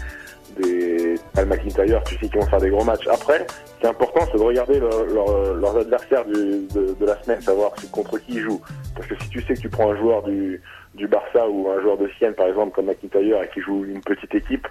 [0.57, 3.07] des Al McIntyre, tu sais qu'ils vont faire des gros matchs.
[3.07, 6.65] Après, ce qui est important, c'est de regarder leur- leur- leurs adversaires de,
[6.99, 8.61] de la semaine, savoir contre qui ils jouent.
[8.95, 10.61] Parce que si tu sais que tu prends un joueur du,
[10.95, 14.01] du Barça ou un joueur de Sienne, par exemple, comme McIntyre, et qui joue une
[14.01, 14.67] petite équipe,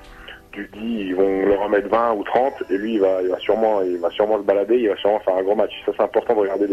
[0.59, 3.29] tu dis ils vont leur en mettre 20 ou 30 et lui il va, il
[3.29, 5.73] va sûrement il va sûrement se balader, il va sûrement faire un gros match.
[5.87, 6.67] Ça c'est important de regarder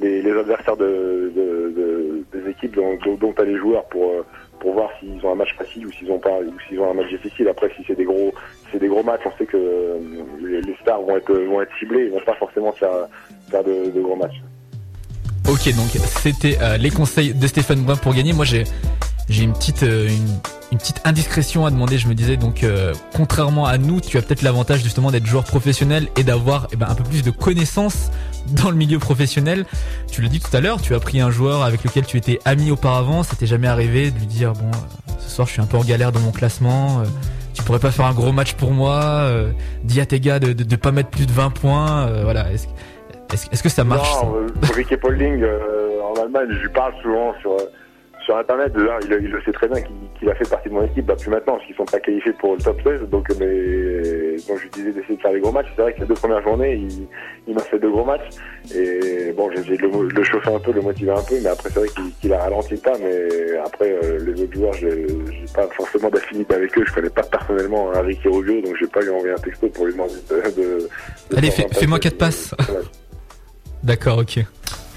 [0.00, 4.10] les, les, adversaires de, de- de- des équipes dont, dont, dont t'as les joueurs pour
[4.10, 4.22] euh,
[4.60, 6.94] pour voir s'ils ont un match facile ou s'ils ont pas ou s'ils ont un
[6.94, 7.48] match difficile.
[7.48, 8.32] Après si c'est des gros
[8.64, 9.98] si c'est des gros matchs, on sait que euh,
[10.40, 13.08] les, stars vont être vont être ciblés, ils vont pas forcément faire
[13.50, 14.40] faire de, gros matchs.
[15.48, 15.90] Ok, donc
[16.22, 18.32] c'était euh, les conseils de Stéphane Brun pour gagner.
[18.34, 18.64] Moi, j'ai
[19.30, 19.82] j'ai une petite
[20.72, 21.96] une petite indiscrétion à demander.
[21.98, 25.44] Je me disais donc, euh, contrairement à nous, tu as peut-être l'avantage justement d'être joueur
[25.44, 28.10] professionnel et d'avoir eh ben, un peu plus de connaissances
[28.62, 29.64] dans le milieu professionnel.
[30.10, 32.38] Tu l'as dit tout à l'heure, tu as pris un joueur avec lequel tu étais
[32.44, 33.22] ami auparavant.
[33.22, 35.76] Ça t'est jamais arrivé de lui dire bon, euh, ce soir je suis un peu
[35.78, 37.00] en galère dans mon classement.
[37.00, 37.04] euh,
[37.54, 39.00] tu pourrais pas faire un gros match pour moi.
[39.02, 39.50] Euh,
[39.84, 42.06] dis à tes gars de, de, de pas mettre plus de 20 points.
[42.08, 42.52] euh, voilà.
[42.52, 42.72] Est-ce que-
[43.32, 44.22] est-ce est-ce que ça marche ça?
[44.24, 47.56] Non, euh, Ricky Polding euh, en Allemagne, je lui parle souvent sur euh,
[48.28, 48.72] sur internet.
[48.74, 49.80] Déjà, il, il le sait très bien
[50.18, 51.06] qu'il a fait partie de mon équipe.
[51.06, 53.00] Bah, plus maintenant, parce qu'ils sont pas qualifiés pour le top 16.
[53.08, 55.68] Donc, mais donc je lui disais d'essayer de faire des gros matchs.
[55.74, 57.08] C'est vrai que les deux premières journées, il,
[57.46, 58.28] il m'a fait deux gros matchs.
[58.74, 61.36] Et bon, j'ai essayé de le, chauffer un peu, de le motiver un peu.
[61.42, 61.88] Mais après, c'est vrai
[62.20, 62.98] qu'il a ralenti le pas.
[62.98, 66.84] Mais après, euh, les autres joueurs, j'ai j'ai pas forcément d'affinité avec eux.
[66.86, 69.86] Je connais pas personnellement Ricky Rubio, donc je vais pas lui envoyer un texto pour
[69.86, 70.36] lui demander de.
[70.36, 70.88] de-
[71.30, 72.02] de Allez, fais- fais-moi pass.
[72.10, 72.54] quatre passes.
[73.82, 74.44] D'accord, ok.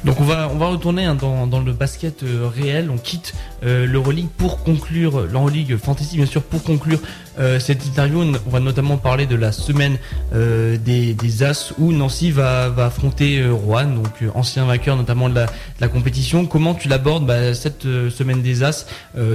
[0.04, 2.90] Donc on va on va retourner hein, dans, dans le basket euh, réel.
[2.90, 3.34] On quitte
[3.64, 7.00] euh, l'Euroleague pour conclure l'Euroleague Fantasy bien sûr pour conclure
[7.40, 8.22] euh, cette interview.
[8.22, 9.98] On va notamment parler de la semaine
[10.34, 15.30] euh, des, des As où Nancy va va affronter euh, Rouen, donc ancien vainqueur notamment
[15.30, 15.36] de
[15.80, 16.46] la, compétition.
[16.46, 18.86] Comment tu l'abordes bah, cette semaine des As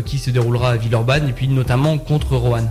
[0.05, 2.71] qui se déroulera à Villeurbanne et puis notamment contre Rouen?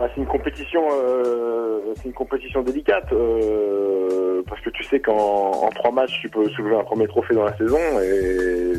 [0.00, 5.50] Ah, c'est une compétition, euh, c'est une compétition délicate euh, parce que tu sais qu'en
[5.50, 8.74] en trois matchs tu peux soulever un premier trophée dans la saison et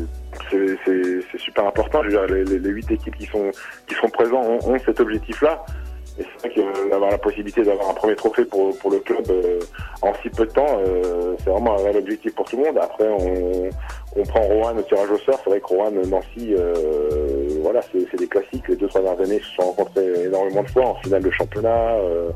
[0.50, 2.02] c'est- super important.
[2.04, 3.50] Je veux dire, les, huit équipes qui sont
[3.86, 5.64] qui seront présents ont, ont cet objectif-là.
[6.18, 9.24] Et c'est vrai que d'avoir la possibilité d'avoir un premier trophée pour, pour le club
[9.30, 9.58] euh,
[10.02, 12.78] en si peu de temps, euh, c'est vraiment un réel objectif pour tout le monde.
[12.78, 13.70] Après, on,
[14.16, 15.40] on prend Rouen au tirage au sort.
[15.42, 18.68] C'est vrai que Rouen, Nancy, euh, voilà, c'est des classiques.
[18.68, 21.94] Les deux trois dernières années se sont rencontrés énormément de fois en finale de championnat,
[21.94, 22.30] euh,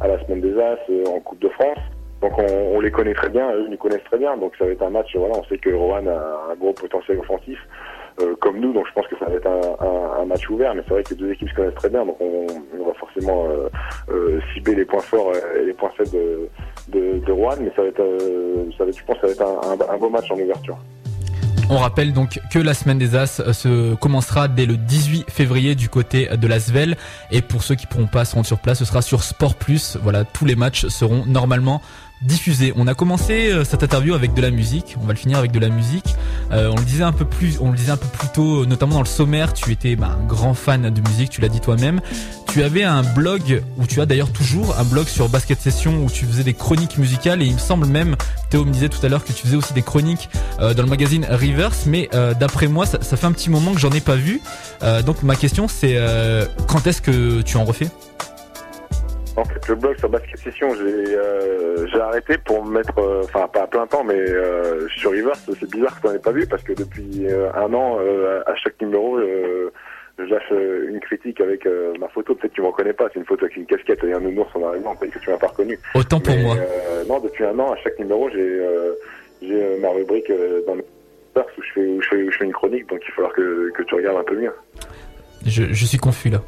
[0.00, 1.78] à la semaine des As, euh, en Coupe de France.
[2.20, 4.36] Donc on, les connaît très bien, eux nous connaissent très bien.
[4.36, 5.14] Donc ça va être un match.
[5.14, 7.58] Voilà, on sait que Rouen a un gros potentiel offensif.
[8.20, 10.94] euh, comme nous, donc je pense que ça va être un, match ouvert, mais c'est
[10.94, 12.46] vrai que les deux équipes se connaissent très bien, donc on,
[12.84, 13.46] va forcément
[14.52, 16.48] cibler les points forts et les points faibles de,
[16.88, 18.02] de, de Rouen, mais ça va être,
[18.76, 20.78] ça va être, un beau match en ouverture.
[21.68, 25.74] On rappelle donc que la semaine des As euh, se commencera dès le 18 février
[25.74, 26.96] du côté de l'Asvel
[27.32, 29.98] et pour ceux qui pourront pas se rendre sur place, ce sera sur Sport Plus.
[30.00, 31.82] Voilà, tous les matchs seront normalement
[32.76, 35.52] On a commencé euh, cette interview avec de la musique, on va le finir avec
[35.52, 36.16] de la musique.
[36.50, 38.94] Euh, on le disait un peu plus, on le disait un peu plus tôt, notamment
[38.94, 39.52] dans le sommaire.
[39.52, 42.00] Tu étais bah, un grand fan de musique, tu l'as dit toi-même.
[42.56, 46.10] Tu avais un blog où tu as d'ailleurs toujours un blog sur Basket Session où
[46.10, 48.16] tu faisais des chroniques musicales et il me semble même,
[48.48, 50.88] Théo me disait tout à l'heure que tu faisais aussi des chroniques euh, dans le
[50.88, 54.16] magazine Reverse, mais euh, d'après moi ça, fait un petit moment que j'en ai pas
[54.16, 54.40] vu.
[54.82, 57.88] Euh, donc ma question c'est euh, quand est-ce que tu en refais?
[59.36, 63.20] En fait, le blog sur Basket Session, j'ai euh, j'ai arrêté pour me mettre, euh,
[63.24, 66.32] enfin pas à plein temps, mais euh, sur Reverse, c'est bizarre que t'en aies pas
[66.32, 67.98] vu parce que depuis euh, un an,
[68.46, 71.68] à chaque numéro, je lâche une critique avec
[72.00, 72.34] ma photo.
[72.34, 74.48] Peut-être que tu m'en connais pas, c'est une photo avec une casquette et un nounours
[74.54, 75.78] en arrivant, peut-être que tu m'as pas reconnu.
[75.94, 76.56] Autant pour Mais, moi.
[77.06, 78.62] non, depuis un an, à chaque numéro, j'ai
[79.42, 80.32] j'ai ma rubrique
[80.66, 80.84] dans le
[81.58, 83.32] où je, fais, où, je fais, où je fais une chronique, donc il va falloir
[83.34, 84.52] que, que tu regardes un peu mieux.
[85.44, 86.40] je, je suis confus là.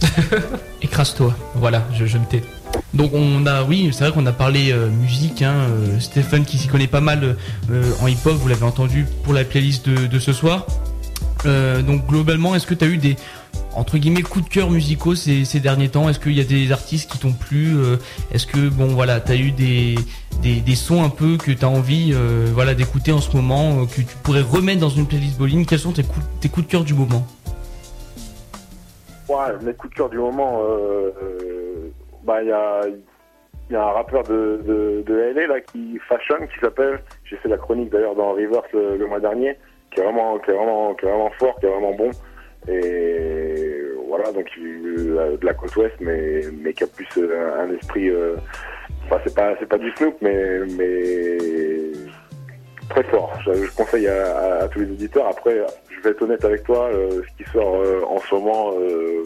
[0.82, 1.34] Écrase-toi.
[1.54, 2.42] Voilà, je, je me tais.
[2.94, 5.42] Donc on a, oui, c'est vrai qu'on a parlé euh, musique.
[5.42, 7.36] Hein, euh, Stéphane qui s'y connaît pas mal
[7.70, 10.66] euh, en hip-hop, vous l'avez entendu pour la playlist de, ce soir.
[11.44, 13.14] Donc globalement, est-ce que tu as eu des
[13.76, 16.08] entre guillemets coups de cœur musicaux ces, derniers temps?
[16.08, 17.76] Est-ce qu'il y a des artistes qui t'ont plu
[18.32, 19.96] Est-ce que bon voilà, t'as eu des,
[20.42, 22.12] des sons un peu que t'as envie
[22.52, 25.66] voilà d'écouter en ce moment que tu pourrais remettre dans une playlist bowling?
[25.66, 27.24] Quels sont tes coups tes coups de cœur du moment?
[29.28, 31.90] Ouais, mes coups de cœur du moment, euh, euh,
[32.22, 32.82] bah il y a,
[33.70, 37.48] y a un rappeur de, de, de LA là qui fashion, qui s'appelle, j'ai fait
[37.48, 39.58] la chronique d'ailleurs dans Reverse le, le mois dernier,
[39.90, 42.10] qui est vraiment, qui est vraiment, qui est vraiment fort, qui est vraiment bon.
[42.68, 48.10] Et voilà, donc euh, de la côte ouest, mais mais qui a plus un esprit.
[49.06, 50.60] Enfin, c'est pas, pas du Snoop, mais
[52.88, 53.32] très fort.
[53.44, 55.26] Je, conseille à, tous les auditeurs.
[55.28, 55.60] Après,
[55.90, 59.24] je vais être honnête avec toi, euh, ce qui sort euh, en ce moment, euh,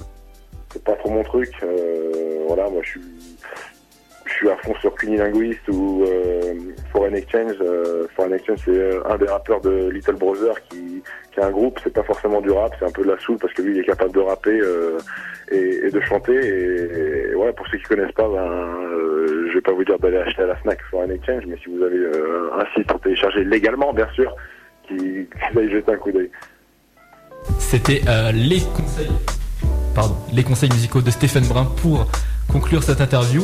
[0.73, 1.53] c'est pas trop mon truc.
[2.47, 3.01] Voilà, moi je suis,
[4.31, 6.55] je suis à fond sur Cunilinguist ou euh,
[6.93, 7.57] Foreign Exchange.
[7.61, 11.03] Euh, Foreign Exchange, c'est un des rappeurs de Little Brother qui,
[11.33, 11.79] qui a un groupe.
[11.83, 13.81] C'est pas forcément du rap, c'est un peu de la soul parce que lui, il
[13.81, 14.99] est capable de rapper euh,
[15.51, 16.35] et, de chanter.
[16.35, 18.77] Et, et pour ceux qui connaissent pas, ben,
[19.49, 21.83] je vais pas vous dire d'aller acheter à la Snack Foreign Exchange, mais si vous
[21.83, 24.35] avez un site pour télécharger légalement, bien sûr,
[24.87, 26.31] qui, y jeter un coup d'œil.
[27.59, 28.03] C'était
[28.33, 29.11] les conseils,
[29.95, 32.07] pardon, les conseils musicaux de Stéphane Brun pour
[32.53, 33.43] conclure cette interview.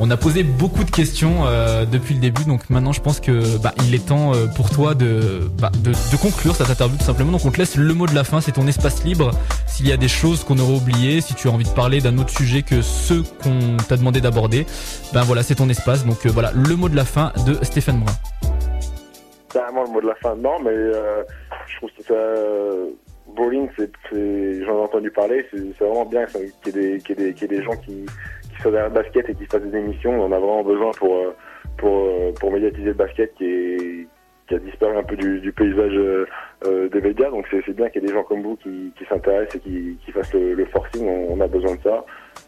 [0.00, 3.58] On a posé beaucoup de questions euh, depuis le début, donc maintenant je pense que
[3.58, 7.04] bah, il est temps euh, pour toi de, bah, de, de conclure cette interview tout
[7.04, 7.30] simplement.
[7.30, 9.30] Donc on te laisse le mot de la fin, c'est ton espace libre.
[9.68, 12.18] S'il y a des choses qu'on aurait oubliées, si tu as envie de parler d'un
[12.18, 14.66] autre sujet que ceux qu'on t'a demandé d'aborder,
[15.12, 16.04] ben voilà, c'est ton espace.
[16.04, 18.14] Donc euh, voilà, le mot de la fin de Stéphane Brun.
[19.52, 20.34] carrément le mot de la fin.
[20.34, 22.14] Non, mais je trouve que ça,
[23.36, 23.68] bowling,
[24.10, 28.06] j'en ai entendu parler, c'est, vraiment bien qu'il y ait des gens qui,
[28.54, 30.12] qui soient derrière le basket et qui fassent des émissions.
[30.12, 31.34] On en a vraiment besoin pour, euh,
[31.76, 34.06] pour, euh, pour médiatiser le basket qui,
[34.50, 37.30] a disparu un peu du, paysage euh, des médias.
[37.30, 40.12] Donc c'est, bien qu'il y ait des gens comme vous qui, s'intéressent et qui, qui
[40.12, 41.06] fassent le, forcing.
[41.08, 42.04] On, a besoin de ça.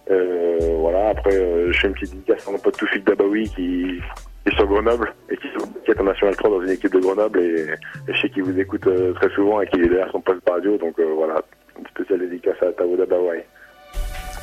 [0.08, 1.08] Voilà.
[1.08, 4.00] Après, je fais une petite dédicace à mon pote Toufik Dabaoui qui
[4.44, 7.66] est sur Grenoble et qui est en National 3 dans une équipe de Grenoble et,
[8.08, 10.76] je sais qu'il vous écoute très souvent et qu'il est derrière son poste de radio.
[10.76, 11.42] Donc voilà,
[11.78, 13.42] une spéciale dédicace à Tao Dabaoui.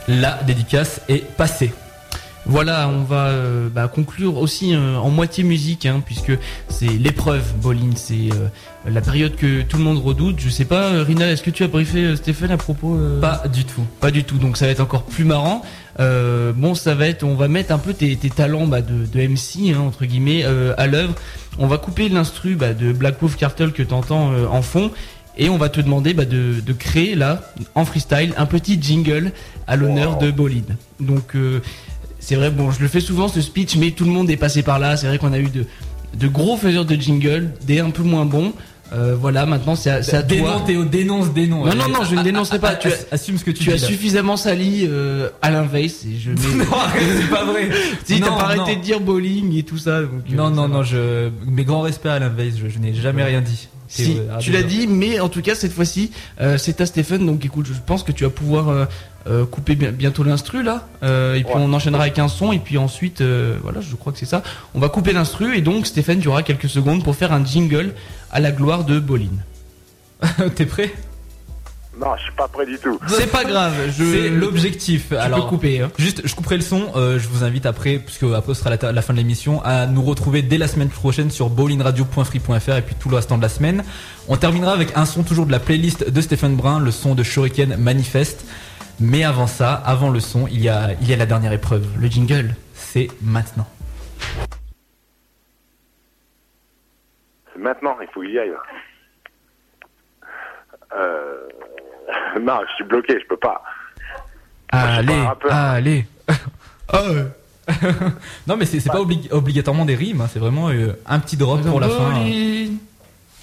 [0.08, 1.72] La dédicace est passée.
[2.46, 6.34] Voilà, on va euh, bah, conclure aussi euh, en moitié musique, hein, puisque
[6.68, 8.50] c'est l'épreuve bowling, c'est euh,
[8.86, 10.42] la période que tout le monde redoute.
[10.42, 13.86] Je sais pas, Rina, est-ce que tu as briefé Stéphane à propos Pas du tout.
[14.02, 15.62] Pas du tout, donc ça va être encore plus marrant.
[16.00, 19.28] Bon, ça va être, on va mettre un peu tes, tes talents bah, de, de
[19.28, 20.44] MC, hein, entre guillemets,
[20.78, 21.14] à l'œuvre.
[21.60, 24.92] On va couper l'instru bah, de Black Wolf Cartel que t'entends en fond.
[25.38, 27.42] Et on va te demander bah, de, de créer là,
[27.76, 29.32] en freestyle, un petit jingle
[29.68, 30.76] à l'honneur de Bolide.
[31.00, 31.60] Donc euh,
[32.20, 34.62] c'est vrai, bon, je le fais souvent ce speech, mais tout le monde est passé
[34.64, 34.96] par là.
[34.96, 35.66] C'est vrai qu'on a eu de,
[36.20, 38.54] de gros faiseurs de jingle, des un peu moins bons.
[38.94, 40.22] Euh, voilà, maintenant c'est à, à toi.
[40.22, 41.66] Dénonce, Théo, dénonce, dénonce.
[41.68, 42.76] Non, non, non, je ne dénoncerai pas.
[42.76, 43.80] Tu as, assume ce que tu tu as là.
[43.80, 46.64] suffisamment sali euh, Alain Weiss et je mets...
[46.64, 46.66] Non,
[47.20, 47.70] c'est pas vrai.
[48.06, 50.02] si t'as pas arrêté de dire bowling et tout ça.
[50.04, 50.68] donc, euh, Non, non, va.
[50.68, 53.68] non, je, mes grands respects à Alain Weiss, je, je n'ai jamais rien dit.
[53.96, 54.80] Si, arrête tu l'as dire.
[54.82, 56.12] dit, mais en tout cas cette fois-ci,
[56.42, 57.26] euh, c'est à Stéphane.
[57.26, 58.86] Donc écoute, je pense que tu vas pouvoir euh,
[59.28, 61.62] euh, couper bien- bientôt l'instru là, euh, et puis Ouais.
[61.64, 64.44] on enchaînera avec un son, et puis ensuite, euh, voilà, je crois que c'est ça.
[64.76, 67.94] On va couper l'instru, et donc Stéphane, tu auras quelques secondes pour faire un jingle
[68.32, 69.28] à la gloire de Bolin.
[70.56, 70.94] T'es prêt?
[71.96, 73.00] Non, je suis pas prêt du tout.
[73.08, 74.04] C'est pas grave, je.
[74.04, 75.12] C'est l'objectif.
[75.12, 75.82] Alors, peux couper.
[75.82, 75.92] Hein.
[76.00, 76.92] Juste, je couperai le son.
[76.96, 79.86] euh, je vous invite après, puisque après ce sera la, la fin de l'émission, à
[79.86, 83.50] nous retrouver dès la semaine prochaine sur bowlingradio.free.fr et puis tout le restant de la
[83.50, 83.84] semaine.
[84.28, 87.22] On terminera avec un son toujours de la playlist de Stéphane Brun, le son de
[87.22, 88.44] Shuriken Manifeste.
[89.00, 91.86] Mais avant ça, avant le son, il y a, il y a la dernière épreuve.
[92.00, 92.56] Le jingle.
[92.74, 93.68] C'est maintenant.
[97.54, 98.50] C'est maintenant, il faut qu'il y aille.
[98.50, 98.58] là.
[100.96, 101.48] Euh...
[102.42, 103.64] Non, je suis bloqué, je peux pas.
[104.70, 105.54] Allez, rappeur.
[105.54, 106.06] allez.
[108.48, 111.62] non mais c'est pas obli- obligatoirement des rimes, hein, c'est vraiment euh, un petit drop
[111.62, 112.12] pour la fin.
[112.16, 112.68] hein.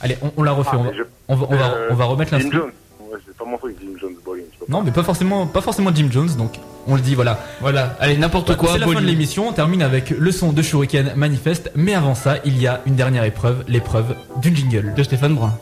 [0.03, 0.71] Allez, on, on la refait.
[0.75, 2.59] Ah, on, va, mais je- on va- on va- Euh, on va remettre Jim l'instru.
[2.59, 2.71] Jones.
[3.11, 4.45] Ouais, c'est pas mon truc, Jim Jones Bowling.
[4.53, 4.73] je peux pas.
[4.73, 6.53] Non, mais pas forcément, pas forcément Jim Jones, donc
[6.87, 7.39] on le dit, voilà.
[7.61, 9.07] Voilà, allez, n'importe quoi, C'est la fin de Bolly.
[9.11, 12.81] l'émission, on termine avec le son de Shuriken Manifeste, mais avant ça, il y a
[12.87, 14.95] une dernière épreuve, l'épreuve du jingle.
[14.95, 15.55] De Stéphane Brun.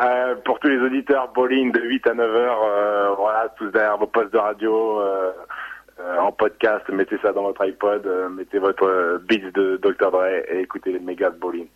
[0.00, 3.96] Euh, pour tous les auditeurs bowling de 8 à 9 heures, euh, voilà, tous derrière
[3.96, 5.30] vos postes de radio, euh,
[6.00, 10.10] euh, en podcast, mettez ça dans votre iPod, euh, mettez votre beats de Dr.
[10.10, 11.68] Dre et écoutez les mégas de bowling.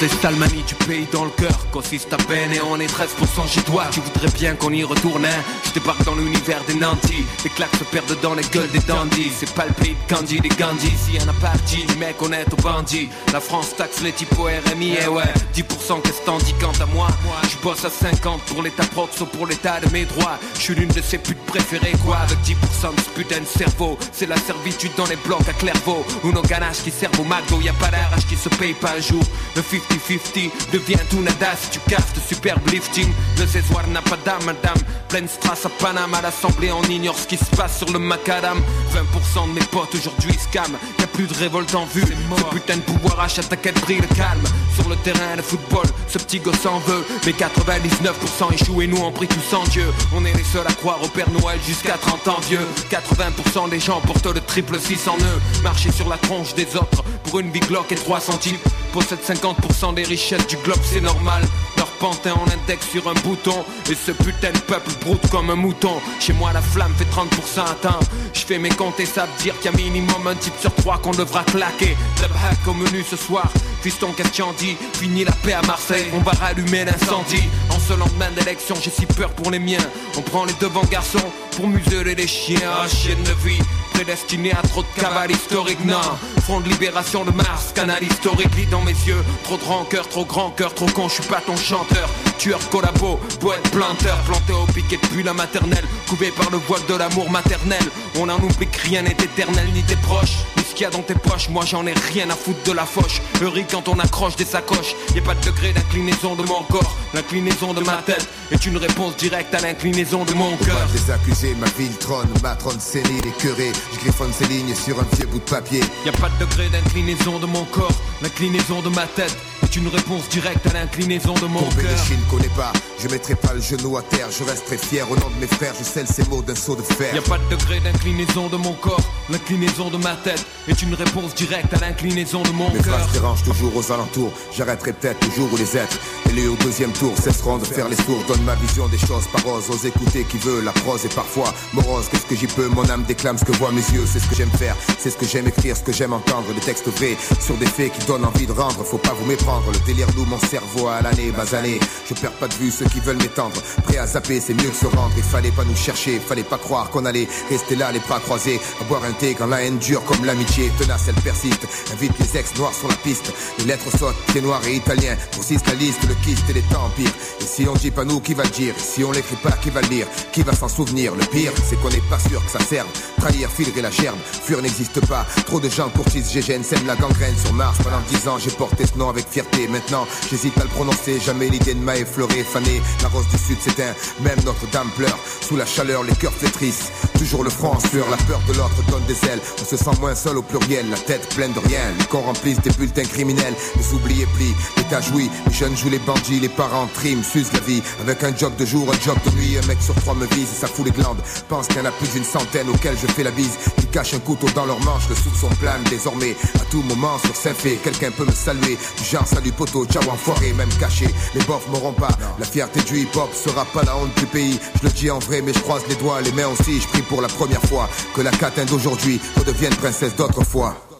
[0.00, 1.56] Les salmanies du pays dans le cœur.
[1.70, 3.84] Consiste à peine et on est 13% chez toi.
[3.90, 5.42] Tu voudrais bien qu'on y retourne hein.
[5.74, 7.24] Je dans l'univers des nantis.
[7.42, 10.40] Les claques se perdent dans les gueules des dandys C'est pas le pays de Candy
[10.40, 14.12] des Gandhi Si y'en a parti du mec honnête aux bandits La France taxe les
[14.12, 15.24] types au RMI Et ouais.
[15.54, 17.08] 10% qu'est-ce t'en dis quant à moi?
[17.50, 20.38] Je bosse à 50 pour l'état proxo pour l'état de mes droits.
[20.54, 22.18] Je suis l'une de ses putes préférées quoi.
[22.18, 23.98] Avec 10% de ce putain de cerveau.
[24.12, 26.04] C'est la servitude dans les blocs à Clairvaux.
[26.22, 28.92] Ou nos ganaches qui servent au McDo Y a pas d'arrache qui se paye pas
[28.96, 29.22] un jour.
[29.56, 29.62] Le
[29.98, 33.08] 50-50 devient tout nada si tu casses de superbe lifting
[33.38, 34.78] Le Césoir n'a pas d'âme madame.
[35.08, 38.58] Pleine strass à Paname à l'assemblée on ignore ce qui se passe sur le macadam.
[38.92, 40.72] 20% de mes potes aujourd'hui scam.
[40.98, 42.02] Y'a plus de révolte en vue.
[42.02, 44.42] Ce putain de pouvoir achète à quel prix le calme.
[44.74, 47.04] Sur le terrain de football ce petit gosse en veut.
[47.26, 49.86] Mais 99% échouent et nous on prie tous en Dieu.
[50.14, 52.66] On est les seuls à croire au Père Noël jusqu'à 30 ans vieux.
[52.90, 55.62] 80% des gens portent le triple 6 en eux.
[55.62, 58.58] Marcher sur la tronche des autres Pour une Glock et 3 centimes
[58.94, 61.42] Possède 50% des richesses du globe c'est normal.
[61.76, 65.56] Leur pantin en index sur un bouton Et ce putain de peuple broute comme un
[65.56, 65.94] mouton.
[66.20, 67.98] Chez moi la flamme fait 30% atteint.
[68.32, 70.72] Je fais mes comptes et ça veut dire qu'il y a minimum un type sur
[70.76, 71.96] trois qu'on devra claquer.
[72.20, 73.50] Le hack au menu ce soir.
[73.82, 76.06] Fiston question dit Fini la paix à Marseille.
[76.14, 77.48] On va rallumer l'incendie.
[77.70, 79.88] En ce lendemain d'élection j'ai si peur pour les miens.
[80.16, 82.60] On prend les devants garçons Pour museler les chiens.
[82.64, 83.58] Ah chienne de vie
[83.94, 86.00] Prédestiné à trop de cavale historique, non.
[86.42, 88.54] Front de libération de Mars, canal historique.
[88.56, 91.40] Lit dans mes yeux, trop de rancœur, trop grand cœur Trop con, je suis pas
[91.40, 92.08] ton chanteur.
[92.38, 95.84] Tueur, collabo, poète, planteur Planté au piquet depuis la maternelle.
[96.08, 97.82] Couvé par le voile de l'amour maternel.
[98.18, 100.38] On en oublie que rien n'est éternel ni tes proches.
[100.56, 102.72] Ni ce qu'il y a dans tes poches, moi j'en ai rien à foutre de
[102.72, 104.96] la fauche Le riz quand on accroche des sacoches.
[105.14, 108.76] Y a pas de degré d'inclinaison de mon corps L'inclinaison de ma tête est une
[108.76, 110.88] réponse directe à l'inclinaison de mon cœur.
[110.92, 113.72] des accusés, ma ville trône, ma trône série, les curés.
[113.92, 115.80] Je griffonne ces lignes sur un vieux bout de papier.
[116.04, 117.92] Y a pas de degré d'inclinaison de mon corps,
[118.22, 119.36] l'inclinaison de ma tête
[119.76, 121.90] une réponse directe à l'inclinaison de mon cœur.
[121.90, 122.72] de Chine connais pas,
[123.02, 125.74] je mettrai pas le genou à terre, je resterai fier au nom de mes frères,
[125.78, 127.14] je scelle ces mots d'un saut de fer.
[127.14, 130.94] Y a pas de degré d'inclinaison de mon corps, l'inclinaison de ma tête est une
[130.94, 132.98] réponse directe à l'inclinaison de mon Mes cœur.
[132.98, 135.98] phrases dérangent toujours aux alentours, j'arrêterai peut-être le jour où les êtres
[136.30, 138.22] élus au deuxième tour cesseront de faire les sourds.
[138.28, 141.52] Donne ma vision des choses par ose, ose écouter qui veut, la prose est parfois
[141.72, 142.06] morose.
[142.10, 144.34] Qu'est-ce que j'y peux, mon âme déclame ce que voient mes yeux, c'est ce que
[144.34, 147.56] j'aime faire, c'est ce que j'aime écrire, ce que j'aime entendre, des textes vrais sur
[147.56, 148.84] des faits qui donnent envie de rendre.
[148.84, 151.80] Faut pas vous méprendre, le délire loue mon cerveau à l'année, basané.
[152.08, 154.76] Je perds pas de vue ceux qui veulent m'étendre, prêt à zapper, c'est mieux que
[154.76, 155.12] se rendre.
[155.16, 158.60] Il fallait pas nous chercher, fallait pas croire qu'on allait rester là, les bras croisés,
[158.80, 161.66] à boire un thé quand la haine dure comme l'amitié tenace, elle persiste.
[161.92, 165.66] Invite les ex noirs sur la piste, les lettres sautent, pieds noirs et italiens, grossissent
[165.66, 167.10] la liste, le kyste et les temps pires.
[167.40, 168.74] Et si on dit pas nous, qui va le dire?
[168.76, 170.06] Et si on l'écrit pas, qui va le lire?
[170.32, 171.14] Qui va s'en souvenir?
[171.14, 172.88] Le pire, c'est qu'on n'est pas sûr que ça serve.
[173.18, 175.26] Trahir, filerait la gerbe, fuir n'existe pas.
[175.46, 177.78] Trop de gens courtisent GGN, sèment la gangrène sur Mars.
[177.82, 179.43] Pendant dix ans, j'ai porté ce nom avec fierté.
[179.68, 181.18] Maintenant, j'hésite à le prononcer.
[181.20, 182.80] Jamais l'idée de m'a effleuré, fané.
[183.02, 185.18] La rose du sud s'éteint, même Notre-Dame pleure.
[185.40, 186.90] Sous la chaleur, les cœurs flétrissent.
[187.18, 189.40] Toujours le front en la peur de l'autre donne des ailes.
[189.60, 191.80] On se sent moins seul au pluriel, la tête pleine de rien.
[191.98, 193.54] Les cons remplissent des bulletins criminels.
[193.76, 194.54] Les oubliés plient,
[194.90, 195.30] tâches oui.
[195.46, 197.82] Les jeunes jouent les bandits, les parents triment, s'usent la vie.
[198.00, 199.56] Avec un job de jour, un job de nuit.
[199.62, 201.22] Un mec sur trois me vise et ça fout les glandes.
[201.48, 203.56] Pense qu'il y en a plus d'une centaine auxquelles je fais la bise.
[203.76, 206.36] Qui cachent un couteau dans leur manche, le soupçon plane désormais.
[206.56, 208.78] À tout moment sur Saint-Fait, quelqu'un peut me saluer.
[209.10, 211.06] Genre salut poteau, ciao enfoiré, même caché.
[211.34, 212.16] Les bofs m'auront pas.
[212.38, 214.58] La fierté du hip-hop sera pas la honte du pays.
[214.80, 216.80] Je le dis en vrai, mais je croise les doigts, les mains aussi.
[216.80, 220.93] Je prie pour la première fois que la catin d'aujourd'hui redevienne princesse d'autrefois.